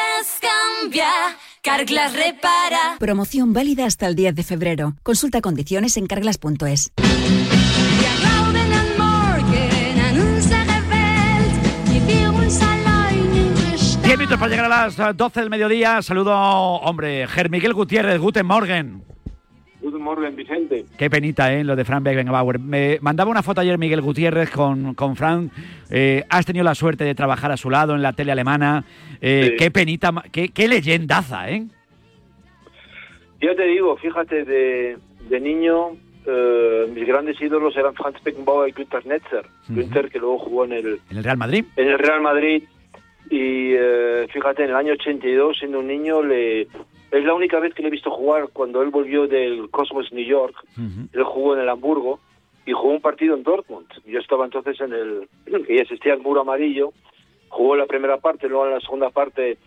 [0.42, 1.08] cambia,
[1.62, 2.96] Carglass repara.
[2.98, 4.96] Promoción válida hasta el 10 de febrero.
[5.02, 6.92] Consulta condiciones en carglass.es.
[14.02, 16.02] Diez minutos para llegar a las eh, 12 del mediodía.
[16.02, 19.11] Saludo, hombre, Ger Miguel Gutiérrez, Guten Morgen.
[19.82, 20.84] Guten Morgen, Vicente.
[20.96, 21.64] Qué penita, ¿eh?
[21.64, 22.58] Lo de Fran Beckenbauer.
[22.58, 25.50] Me mandaba una foto ayer Miguel Gutiérrez con, con Fran.
[25.90, 28.84] Eh, has tenido la suerte de trabajar a su lado en la tele alemana.
[29.20, 29.56] Eh, Sí.
[29.58, 31.64] Qué penita, qué, qué leyendaza, ¿eh?
[33.40, 34.96] Ya te digo, fíjate, de,
[35.28, 39.46] de niño eh, mis grandes ídolos eran Franz Beckenbauer y Günter Netzer.
[39.68, 41.64] Günter que luego jugó en el, En el Real Madrid.
[41.76, 42.62] en el Real Madrid
[43.30, 46.68] y eh, fíjate, en el año 82, siendo un niño, le
[47.12, 50.24] es la única vez que le he visto jugar cuando él volvió del Cosmos New
[50.24, 50.56] York.
[51.12, 52.20] Él jugó en el Hamburgo
[52.64, 53.86] y jugó un partido en Dortmund.
[54.06, 55.28] Yo estaba entonces en el
[55.66, 56.92] que ya existía el muro amarillo.
[57.50, 59.58] Jugó la primera parte, luego en la segunda parte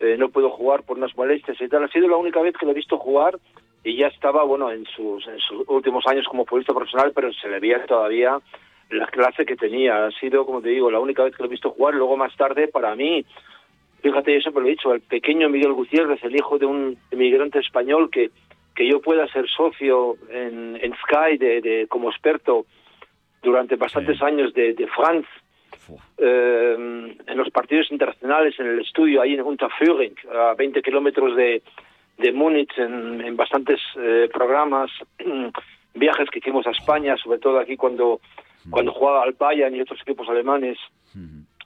[0.00, 1.84] eh, no pudo jugar por unas molestias y tal.
[1.84, 3.38] Ha sido la única vez que lo he visto jugar
[3.84, 7.48] y ya estaba, bueno, en sus, en sus últimos años como futbolista profesional, pero se
[7.48, 8.40] le veía todavía
[8.90, 10.06] la clase que tenía.
[10.06, 11.94] Ha sido, como te digo, la única vez que lo he visto jugar.
[11.94, 13.24] Luego más tarde, para mí,
[14.02, 17.58] fíjate, yo siempre lo he dicho, el pequeño Miguel Gutiérrez, el hijo de un inmigrante
[17.58, 18.30] español que,
[18.74, 22.66] que yo pueda ser socio en, en Sky de, de- como experto
[23.42, 25.26] durante bastantes años de, de Franz,
[26.18, 26.74] eh,
[27.26, 31.62] en los partidos internacionales, en el estudio, ahí en Unterföhring, a 20 kilómetros de,
[32.18, 34.90] de Múnich, en, en bastantes eh, programas,
[35.94, 38.20] viajes que hicimos a España, sobre todo aquí cuando,
[38.70, 40.78] cuando jugaba al Bayern y otros equipos alemanes.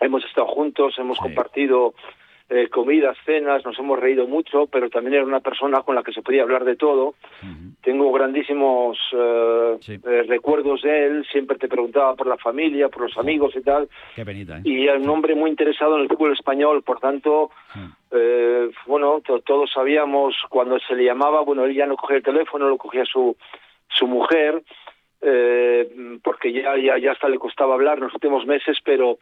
[0.01, 1.95] Hemos estado juntos, hemos compartido
[2.55, 6.13] eh, comidas, cenas, nos hemos reído mucho, pero también era una persona con la que
[6.13, 7.15] se podía hablar de todo.
[7.81, 13.17] Tengo grandísimos eh, eh, recuerdos de él, siempre te preguntaba por la familia, por los
[13.17, 13.89] amigos y tal.
[14.15, 14.61] Qué penita.
[14.65, 17.51] Y era un hombre muy interesado en el fútbol español, por tanto,
[18.11, 22.23] eh, bueno, to- todos sabíamos cuando se le llamaba, bueno, él ya no cogía el
[22.23, 23.35] teléfono, lo cogía su,
[23.89, 24.63] su mujer,
[26.23, 29.19] porque ya, ya, ya hasta le costaba hablar en los últimos meses, pero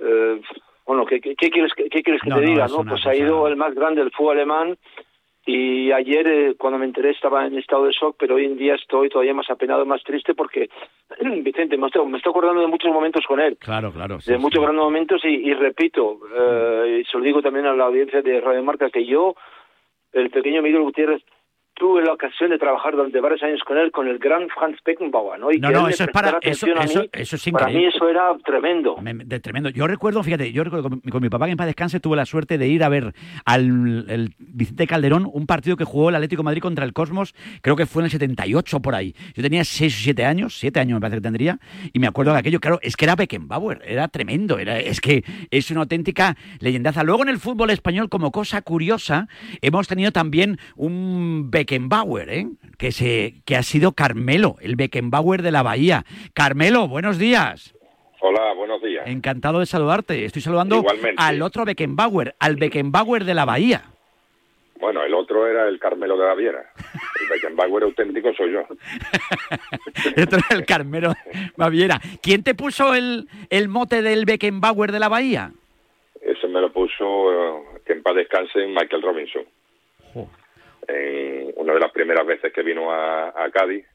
[0.00, 0.40] eh,
[0.88, 2.66] bueno, ¿qué, qué, qué quieres, que- qué quieres que No, te no, diga?
[2.66, 2.82] ¿no?
[2.84, 4.76] Pues ha ido el más grande del fútbol alemán
[5.46, 8.74] y ayer eh, cuando me enteré estaba en estado de shock, pero hoy en día
[8.74, 10.68] estoy todavía más apenado, más triste porque,
[11.42, 14.20] Vicente, me estoy, me estoy acordando de muchos momentos con él Claro, claro.
[14.20, 14.42] sí, de sí.
[14.42, 18.20] muchos grandes momentos y, y repito, eh, y se lo digo también a la audiencia
[18.22, 19.34] de Radio Marca, que yo,
[20.12, 21.22] el pequeño Miguel Gutiérrez,
[21.78, 25.38] tuve la ocasión de trabajar durante varios años con él, con el gran Franz Beckenbauer,
[25.38, 25.52] ¿no?
[25.52, 28.08] Y No, que no, eso es para- eso- eso- mí, eso es Para mí eso
[28.08, 28.96] era tremendo.
[28.98, 29.70] Me- de tremendo.
[29.70, 32.16] Yo recuerdo, fíjate, yo recuerdo con, mi- con mi papá que en paz descanse tuve
[32.16, 33.14] la suerte de ir a ver
[33.44, 37.34] al el Vicente Calderón un partido que jugó el Atlético de Madrid contra el Cosmos,
[37.62, 39.14] creo que fue en el 78 por ahí.
[39.34, 41.58] Yo tenía 6 o 7 años, 7 años me parece que tendría,
[41.92, 45.22] y me acuerdo de aquello, claro, es que era Beckenbauer, era tremendo, era, es que
[45.50, 47.02] es una auténtica leyendaza.
[47.04, 49.28] Luego en el fútbol español, como cosa curiosa,
[49.62, 52.46] hemos tenido también un Beckenbauer, ¿eh?
[52.78, 56.04] que, se, que ha sido Carmelo, el Beckenbauer de la Bahía.
[56.34, 57.74] Carmelo, buenos días.
[58.20, 59.06] Hola, buenos días.
[59.06, 60.24] Encantado de saludarte.
[60.24, 61.22] Estoy saludando Igualmente.
[61.22, 63.84] al otro Beckenbauer, al Beckenbauer de la Bahía.
[64.80, 66.72] Bueno, el otro era el Carmelo de la Viera.
[67.20, 68.62] El Beckenbauer auténtico soy yo.
[70.16, 71.12] El otro era el Carmelo
[71.56, 72.00] Baviera.
[72.22, 75.52] ¿Quién te puso el, el mote del Beckenbauer de la Bahía?
[76.20, 79.42] Ese me lo puso, eh, que en paz descanse, Michael Robinson.
[80.88, 83.86] En una de las primeras veces que vino a, a Cádiz,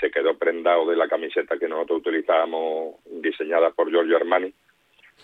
[0.00, 4.52] se quedó prendado de la camiseta que nosotros utilizábamos, diseñada por Giorgio Armani,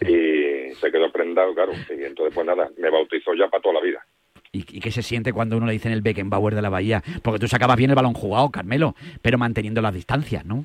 [0.01, 1.73] y se quedó prendado, claro.
[1.89, 4.05] Y entonces, pues nada, me bautizó ya para toda la vida.
[4.53, 7.03] ¿Y, qué se siente cuando uno le dice en el Beckenbauer de la Bahía?
[7.23, 10.65] Porque tú sacabas bien el balón jugado, Carmelo, pero manteniendo las distancias, ¿no?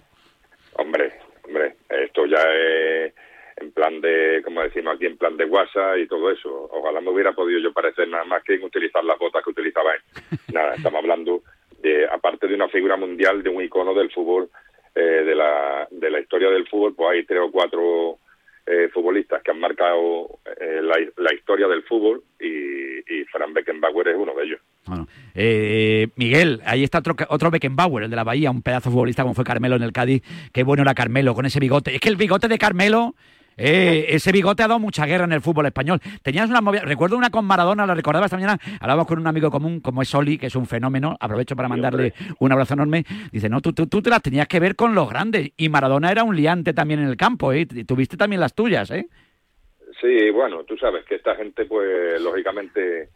[0.74, 1.12] Hombre,
[1.44, 3.14] hombre, esto ya es
[3.62, 6.70] en plan de, como decimos aquí, en plan de WhatsApp y todo eso.
[6.72, 9.94] Ojalá me hubiera podido yo parecer nada más que en utilizar las botas que utilizaba
[9.94, 10.02] él.
[10.54, 11.42] Nada, estamos hablando
[11.82, 14.50] de, aparte de una figura mundial, de un icono del fútbol,
[14.96, 18.18] eh, de, la, de la historia del fútbol, pues hay tres o cuatro
[18.66, 24.10] eh, futbolistas que han marcado eh, la, la historia del fútbol y, y Frank Beckenbauer
[24.10, 24.62] es uno de ellos.
[24.86, 28.94] Bueno, eh, Miguel, ahí está otro, otro Beckenbauer, el de la Bahía, un pedazo de
[28.94, 30.24] futbolista como fue Carmelo en el Cádiz.
[30.52, 31.94] Qué bueno era Carmelo con ese bigote.
[31.94, 33.16] Es que el bigote de Carmelo,
[33.58, 36.00] eh, ese bigote ha dado mucha guerra en el fútbol español.
[36.22, 39.52] Tenías una movida, recuerdo una con Maradona, la recordaba esta mañana, hablábamos con un amigo
[39.52, 43.06] común como es Oli, que es un fenómeno, aprovecho para mandarle un abrazo enorme.
[43.32, 45.52] Dice, no, tú, tú, tú te las tenías que ver con los grandes.
[45.58, 47.66] Y Maradona era un liante también en el campo, ¿eh?
[47.66, 49.08] Tuviste también las tuyas, ¿eh?
[50.00, 53.10] Sí, bueno, tú sabes que esta gente, pues, lógicamente,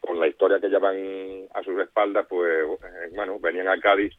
[0.00, 0.96] con la historia que llevan
[1.54, 4.12] a sus espaldas, pues, eh, bueno, venían a Cádiz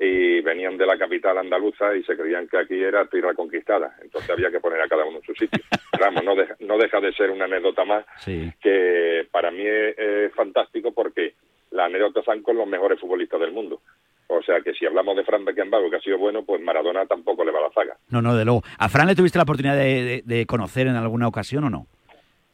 [0.00, 3.96] y venían de la capital andaluza y se creían que aquí era tierra conquistada.
[4.02, 5.62] Entonces había que poner a cada uno en su sitio.
[6.00, 8.52] Vamos, no deja, no deja de ser una anécdota más Sí.
[8.62, 11.34] que para mí es, es fantástico porque
[11.72, 13.80] las anécdotas son con los mejores futbolistas del mundo.
[14.28, 17.44] O sea que si hablamos de Fran Beckenbauer, que ha sido bueno, pues Maradona tampoco
[17.44, 17.96] le va la zaga.
[18.10, 18.62] No, no, de luego.
[18.78, 21.86] ¿A Fran le tuviste la oportunidad de, de- de conocer en alguna ocasión o no?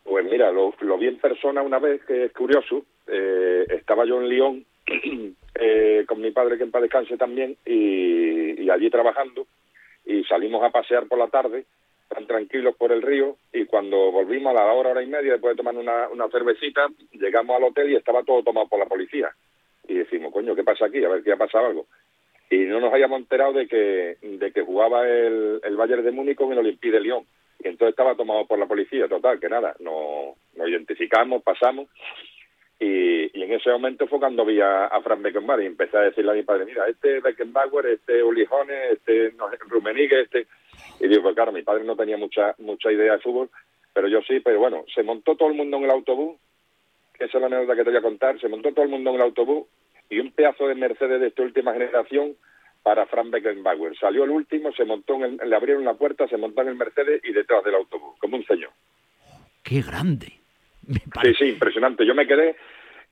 [0.04, 2.84] Pues mira, lo, lo vi en persona una vez, que es curioso.
[3.08, 4.64] Eh, estaba yo en Lyon
[5.54, 9.46] eh, con mi padre, que en paz descanse también, y, allí trabajando,
[10.04, 11.64] y salimos a pasear por la tarde,
[12.08, 15.52] tan tranquilos por el río, y cuando volvimos a la hora, hora y media, después
[15.52, 19.30] de tomar una, una cervecita, llegamos al hotel y estaba todo tomado por la policía.
[19.86, 21.04] Y decimos, coño, ¿qué pasa aquí?
[21.04, 21.86] A ver si ha pasado algo.
[22.50, 26.36] Y no nos habíamos enterado de que, de que jugaba el, el Bayern de Múnich
[26.36, 27.24] con el Olympique de Lyon.
[27.62, 31.88] Y entonces estaba tomado por la policía, total, que nada, nos, nos identificamos, pasamos,
[32.80, 36.02] y, y en ese momento fue cuando vi a, a Frank Beckenbauer y empecé a
[36.02, 39.56] decirle a mi padre, mira, este es Beckenbauer, este es Uli Hoeneß, este no sé,
[39.68, 40.46] Rummenigge, este...
[41.00, 43.48] Y digo, pues claro, mi padre no tenía mucha mucha idea de fútbol,
[43.92, 46.36] pero yo sí, pero bueno, se montó todo el mundo en el autobús,
[47.18, 49.16] esa es la anécdota que te voy a contar, se montó todo el mundo en
[49.16, 49.66] el autobús
[50.10, 52.36] y un pedazo de Mercedes de esta última generación
[52.82, 53.96] para Frank Beckenbauer.
[53.98, 56.74] Salió el último, se montó en el- le abrieron la puerta, se montó en el
[56.74, 58.70] Mercedes y detrás del autobús, como un señor.
[59.62, 60.43] ¡Qué grande!
[61.22, 62.06] Sí, sí, impresionante.
[62.06, 62.56] Yo me quedé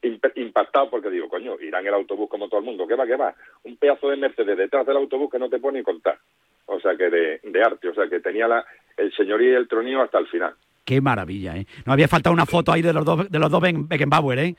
[0.03, 2.87] imp- impactado porque digo, coño, irá en el autobús como todo el mundo.
[2.87, 3.35] ¿Qué va, qué va?
[3.65, 6.19] Un pedazo de Mercedes detrás del autobús que no te puedo ni contar.
[6.67, 7.89] O sea, que de, de arte.
[7.89, 8.65] O sea, que tenía la,
[8.97, 10.55] el señorío y el tronío hasta el final.
[10.85, 11.67] Qué maravilla, ¿eh?
[11.87, 14.55] No había faltado una foto ahí de los dos, de los dos Becken- Beckenbauer, ¿eh?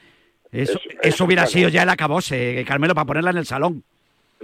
[0.51, 3.83] Eso, eso, hubiera sido ya el acabose, eh, Carmelo, para ponerla en el salón.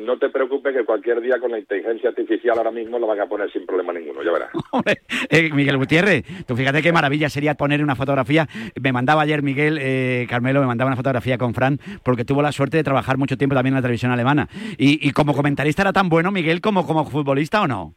[0.05, 3.27] No te preocupes que cualquier día con la inteligencia artificial ahora mismo lo van a
[3.27, 4.49] poner sin problema ninguno, ya verás.
[5.29, 8.47] Eh, Miguel Gutiérrez, tú fíjate qué maravilla sería poner una fotografía.
[8.81, 12.51] Me mandaba ayer Miguel, eh, Carmelo, me mandaba una fotografía con Fran, porque tuvo la
[12.51, 14.47] suerte de trabajar mucho tiempo también en la televisión alemana.
[14.77, 17.93] Y, y como comentarista era tan bueno, Miguel, como, como futbolista o no?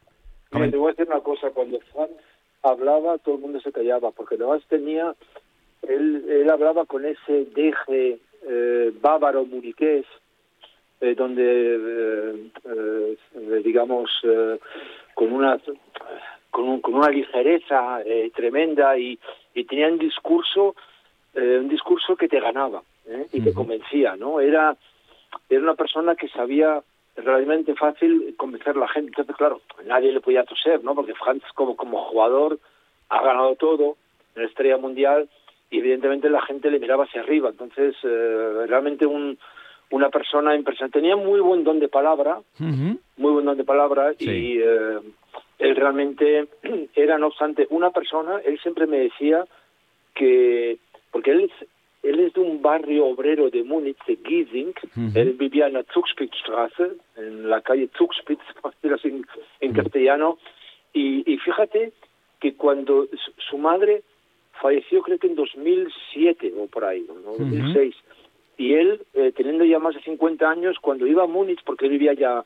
[0.53, 2.11] Mira, te voy a decir una cosa, cuando Franz
[2.63, 5.15] hablaba, todo el mundo se callaba, porque además tenía,
[5.89, 10.05] él, él hablaba con ese deje eh, bávaro muniqués,
[11.03, 12.51] eh, donde, eh,
[13.35, 14.59] eh, digamos, eh,
[15.15, 15.59] con una
[16.51, 19.19] con, un- con una ligereza eh, tremenda y,
[19.55, 20.75] y tenía un discurso,
[21.35, 23.27] un discurso que te ganaba ¿eh?
[23.33, 24.39] y te convencía, ¿no?
[24.41, 24.77] Era,
[25.49, 26.83] era una persona que sabía
[27.17, 29.09] realmente fácil convencer a la gente.
[29.13, 30.95] Entonces, claro, nadie le podía toser, ¿no?
[30.95, 32.59] Porque Franz, como, como jugador,
[33.09, 33.97] ha ganado todo
[34.37, 35.29] en la estrella mundial
[35.71, 37.49] y evidentemente la gente le miraba hacia arriba.
[37.49, 39.39] Entonces, eh, realmente un,
[39.93, 40.99] una persona impresionante.
[40.99, 44.99] Tenía muy buen don de palabra, muy buen don de palabra y eh,
[45.59, 46.49] él realmente
[46.95, 49.45] era, no obstante, una persona, él siempre me decía
[50.15, 50.79] que,
[51.11, 51.69] porque él es,
[52.03, 54.75] él es de un barrio obrero de Múnich, de Giesing,
[55.15, 58.43] él vivía en la Zugspitzstraße, en la calle Zugspitz,
[59.05, 59.27] en,
[59.61, 60.39] en castellano,
[60.93, 61.93] y, y fíjate
[62.41, 64.03] que cuando su, su madre
[64.61, 67.33] falleció creo que en 2007 o por ahí, ¿no?
[67.33, 67.95] 2006,
[68.57, 71.93] y él, eh, teniendo ya más de 50 años, cuando iba a Múnich, porque él
[71.93, 72.45] vivía ya,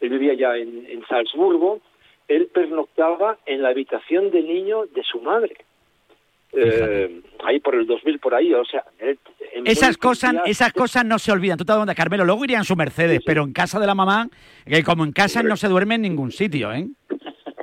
[0.00, 1.80] él vivía ya en, en Salzburgo,
[2.28, 5.56] él pernoctaba en la habitación de niño de su madre.
[6.52, 8.84] Eh, ahí por el 2000, por ahí, o sea...
[9.64, 11.58] Esas cosas, esas cosas no se olvidan.
[11.58, 14.28] Tú te cuenta, Carmelo, luego irían en su Mercedes, pero en casa de la mamá,
[14.66, 16.86] que como en casa no se duerme en ningún sitio, ¿eh?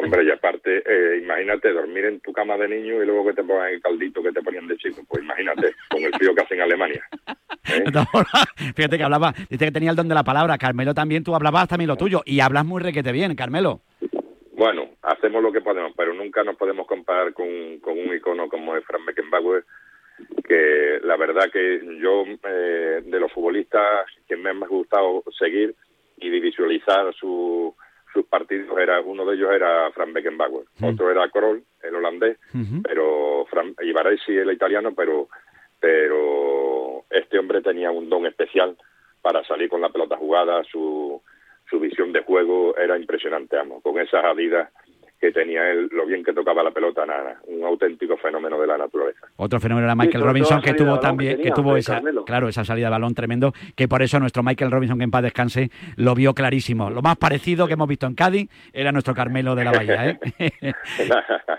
[0.04, 3.44] Hombre, y aparte, eh, imagínate dormir en tu cama de niño y luego que te
[3.44, 5.02] pongan el caldito que te ponían de chico.
[5.08, 7.04] Pues imagínate, con el frío que hace en Alemania.
[8.76, 10.58] Fíjate que hablaba, dice que tenía el don de la palabra.
[10.58, 12.22] Carmelo también, tú hablabas también lo tuyo.
[12.26, 13.82] Y hablas muy requete bien, Carmelo.
[14.56, 17.48] Bueno, hacemos lo que podemos, pero nunca nos podemos comparar con,
[17.82, 19.64] con un icono como es Frank Beckenbauer,
[20.48, 25.76] que la verdad que yo, eh, de los futbolistas que me ha gustado seguir
[26.18, 27.76] y visualizar su-
[28.14, 32.38] sus partidos, era uno de ellos era Frank Beckenbauer, otro era Kroll, el holandés,
[32.84, 35.28] pero Fran, y Baresi, el italiano, pero
[35.80, 38.78] pero este hombre tenía un don especial
[39.22, 41.22] para salir con la pelota jugada, su,
[41.70, 44.72] su visión de juego era impresionante, amo, con esas adidas
[45.24, 48.78] que tenía él, lo bien que tocaba la pelota, nada, un auténtico fenómeno de la
[48.78, 49.26] naturaleza.
[49.38, 52.26] Otro fenómeno era Michael Robinson que tuvo también, que tuvo esa, Carmelo.
[52.26, 55.24] claro, esa salida de balón tremendo, que por eso nuestro Michael Robinson, que en paz
[55.24, 56.90] descanse, lo vio clarísimo.
[56.90, 60.20] Lo más parecido que hemos visto en Cádiz era nuestro Carmelo de la Bahía, ¿eh?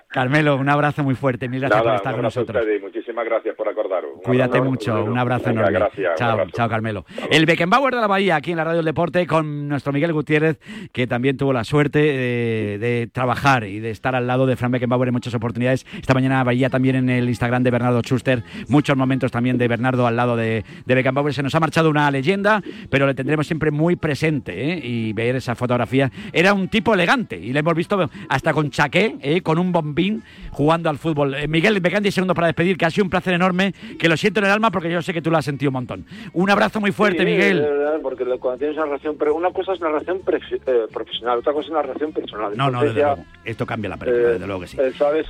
[0.09, 1.49] Carmelo, un abrazo muy fuerte.
[1.49, 2.67] Mil gracias por estar un con a nosotros.
[2.83, 4.11] muchísimas gracias por acordaros.
[4.17, 5.79] Un Cuídate abrazo, mucho, un abrazo Venga, enorme.
[5.79, 6.51] Gracias, chao, abrazo.
[6.53, 7.07] chao, Carmelo.
[7.31, 10.59] El Beckenbauer de la Bahía, aquí en la Radio del Deporte, con nuestro Miguel Gutiérrez,
[10.93, 14.73] que también tuvo la suerte de, de trabajar y de estar al lado de Fran
[14.73, 15.87] Beckenbauer en muchas oportunidades.
[15.97, 20.07] Esta mañana Bahía también en el Instagram de Bernardo Schuster, muchos momentos también de Bernardo
[20.07, 21.33] al lado de, de Beckenbauer.
[21.35, 24.81] Se nos ha marchado una leyenda, pero le tendremos siempre muy presente ¿eh?
[24.83, 26.11] y ver esa fotografía.
[26.33, 29.43] Era un tipo elegante y le hemos visto hasta con chaqué, ¿eh?
[29.43, 31.35] con un bombín, jugando al fútbol.
[31.35, 34.41] Eh, Miguel, 10 segundos para despedir, que ha sido un placer enorme, que lo siento
[34.41, 36.07] en el alma porque yo sé que tú lo has sentido un montón.
[36.33, 37.59] Un abrazo muy fuerte, Sí, Miguel.
[37.63, 40.87] de verdad, porque cuando tienes una relación, pero una cosa es una relación prefi- eh,
[40.93, 42.53] profesional, otra cosa es una relación personal.
[42.57, 43.17] No, no, ya.
[43.45, 44.77] Esto cambia la película, eh, desde luego que sí.
[44.81, 45.23] eh, sabes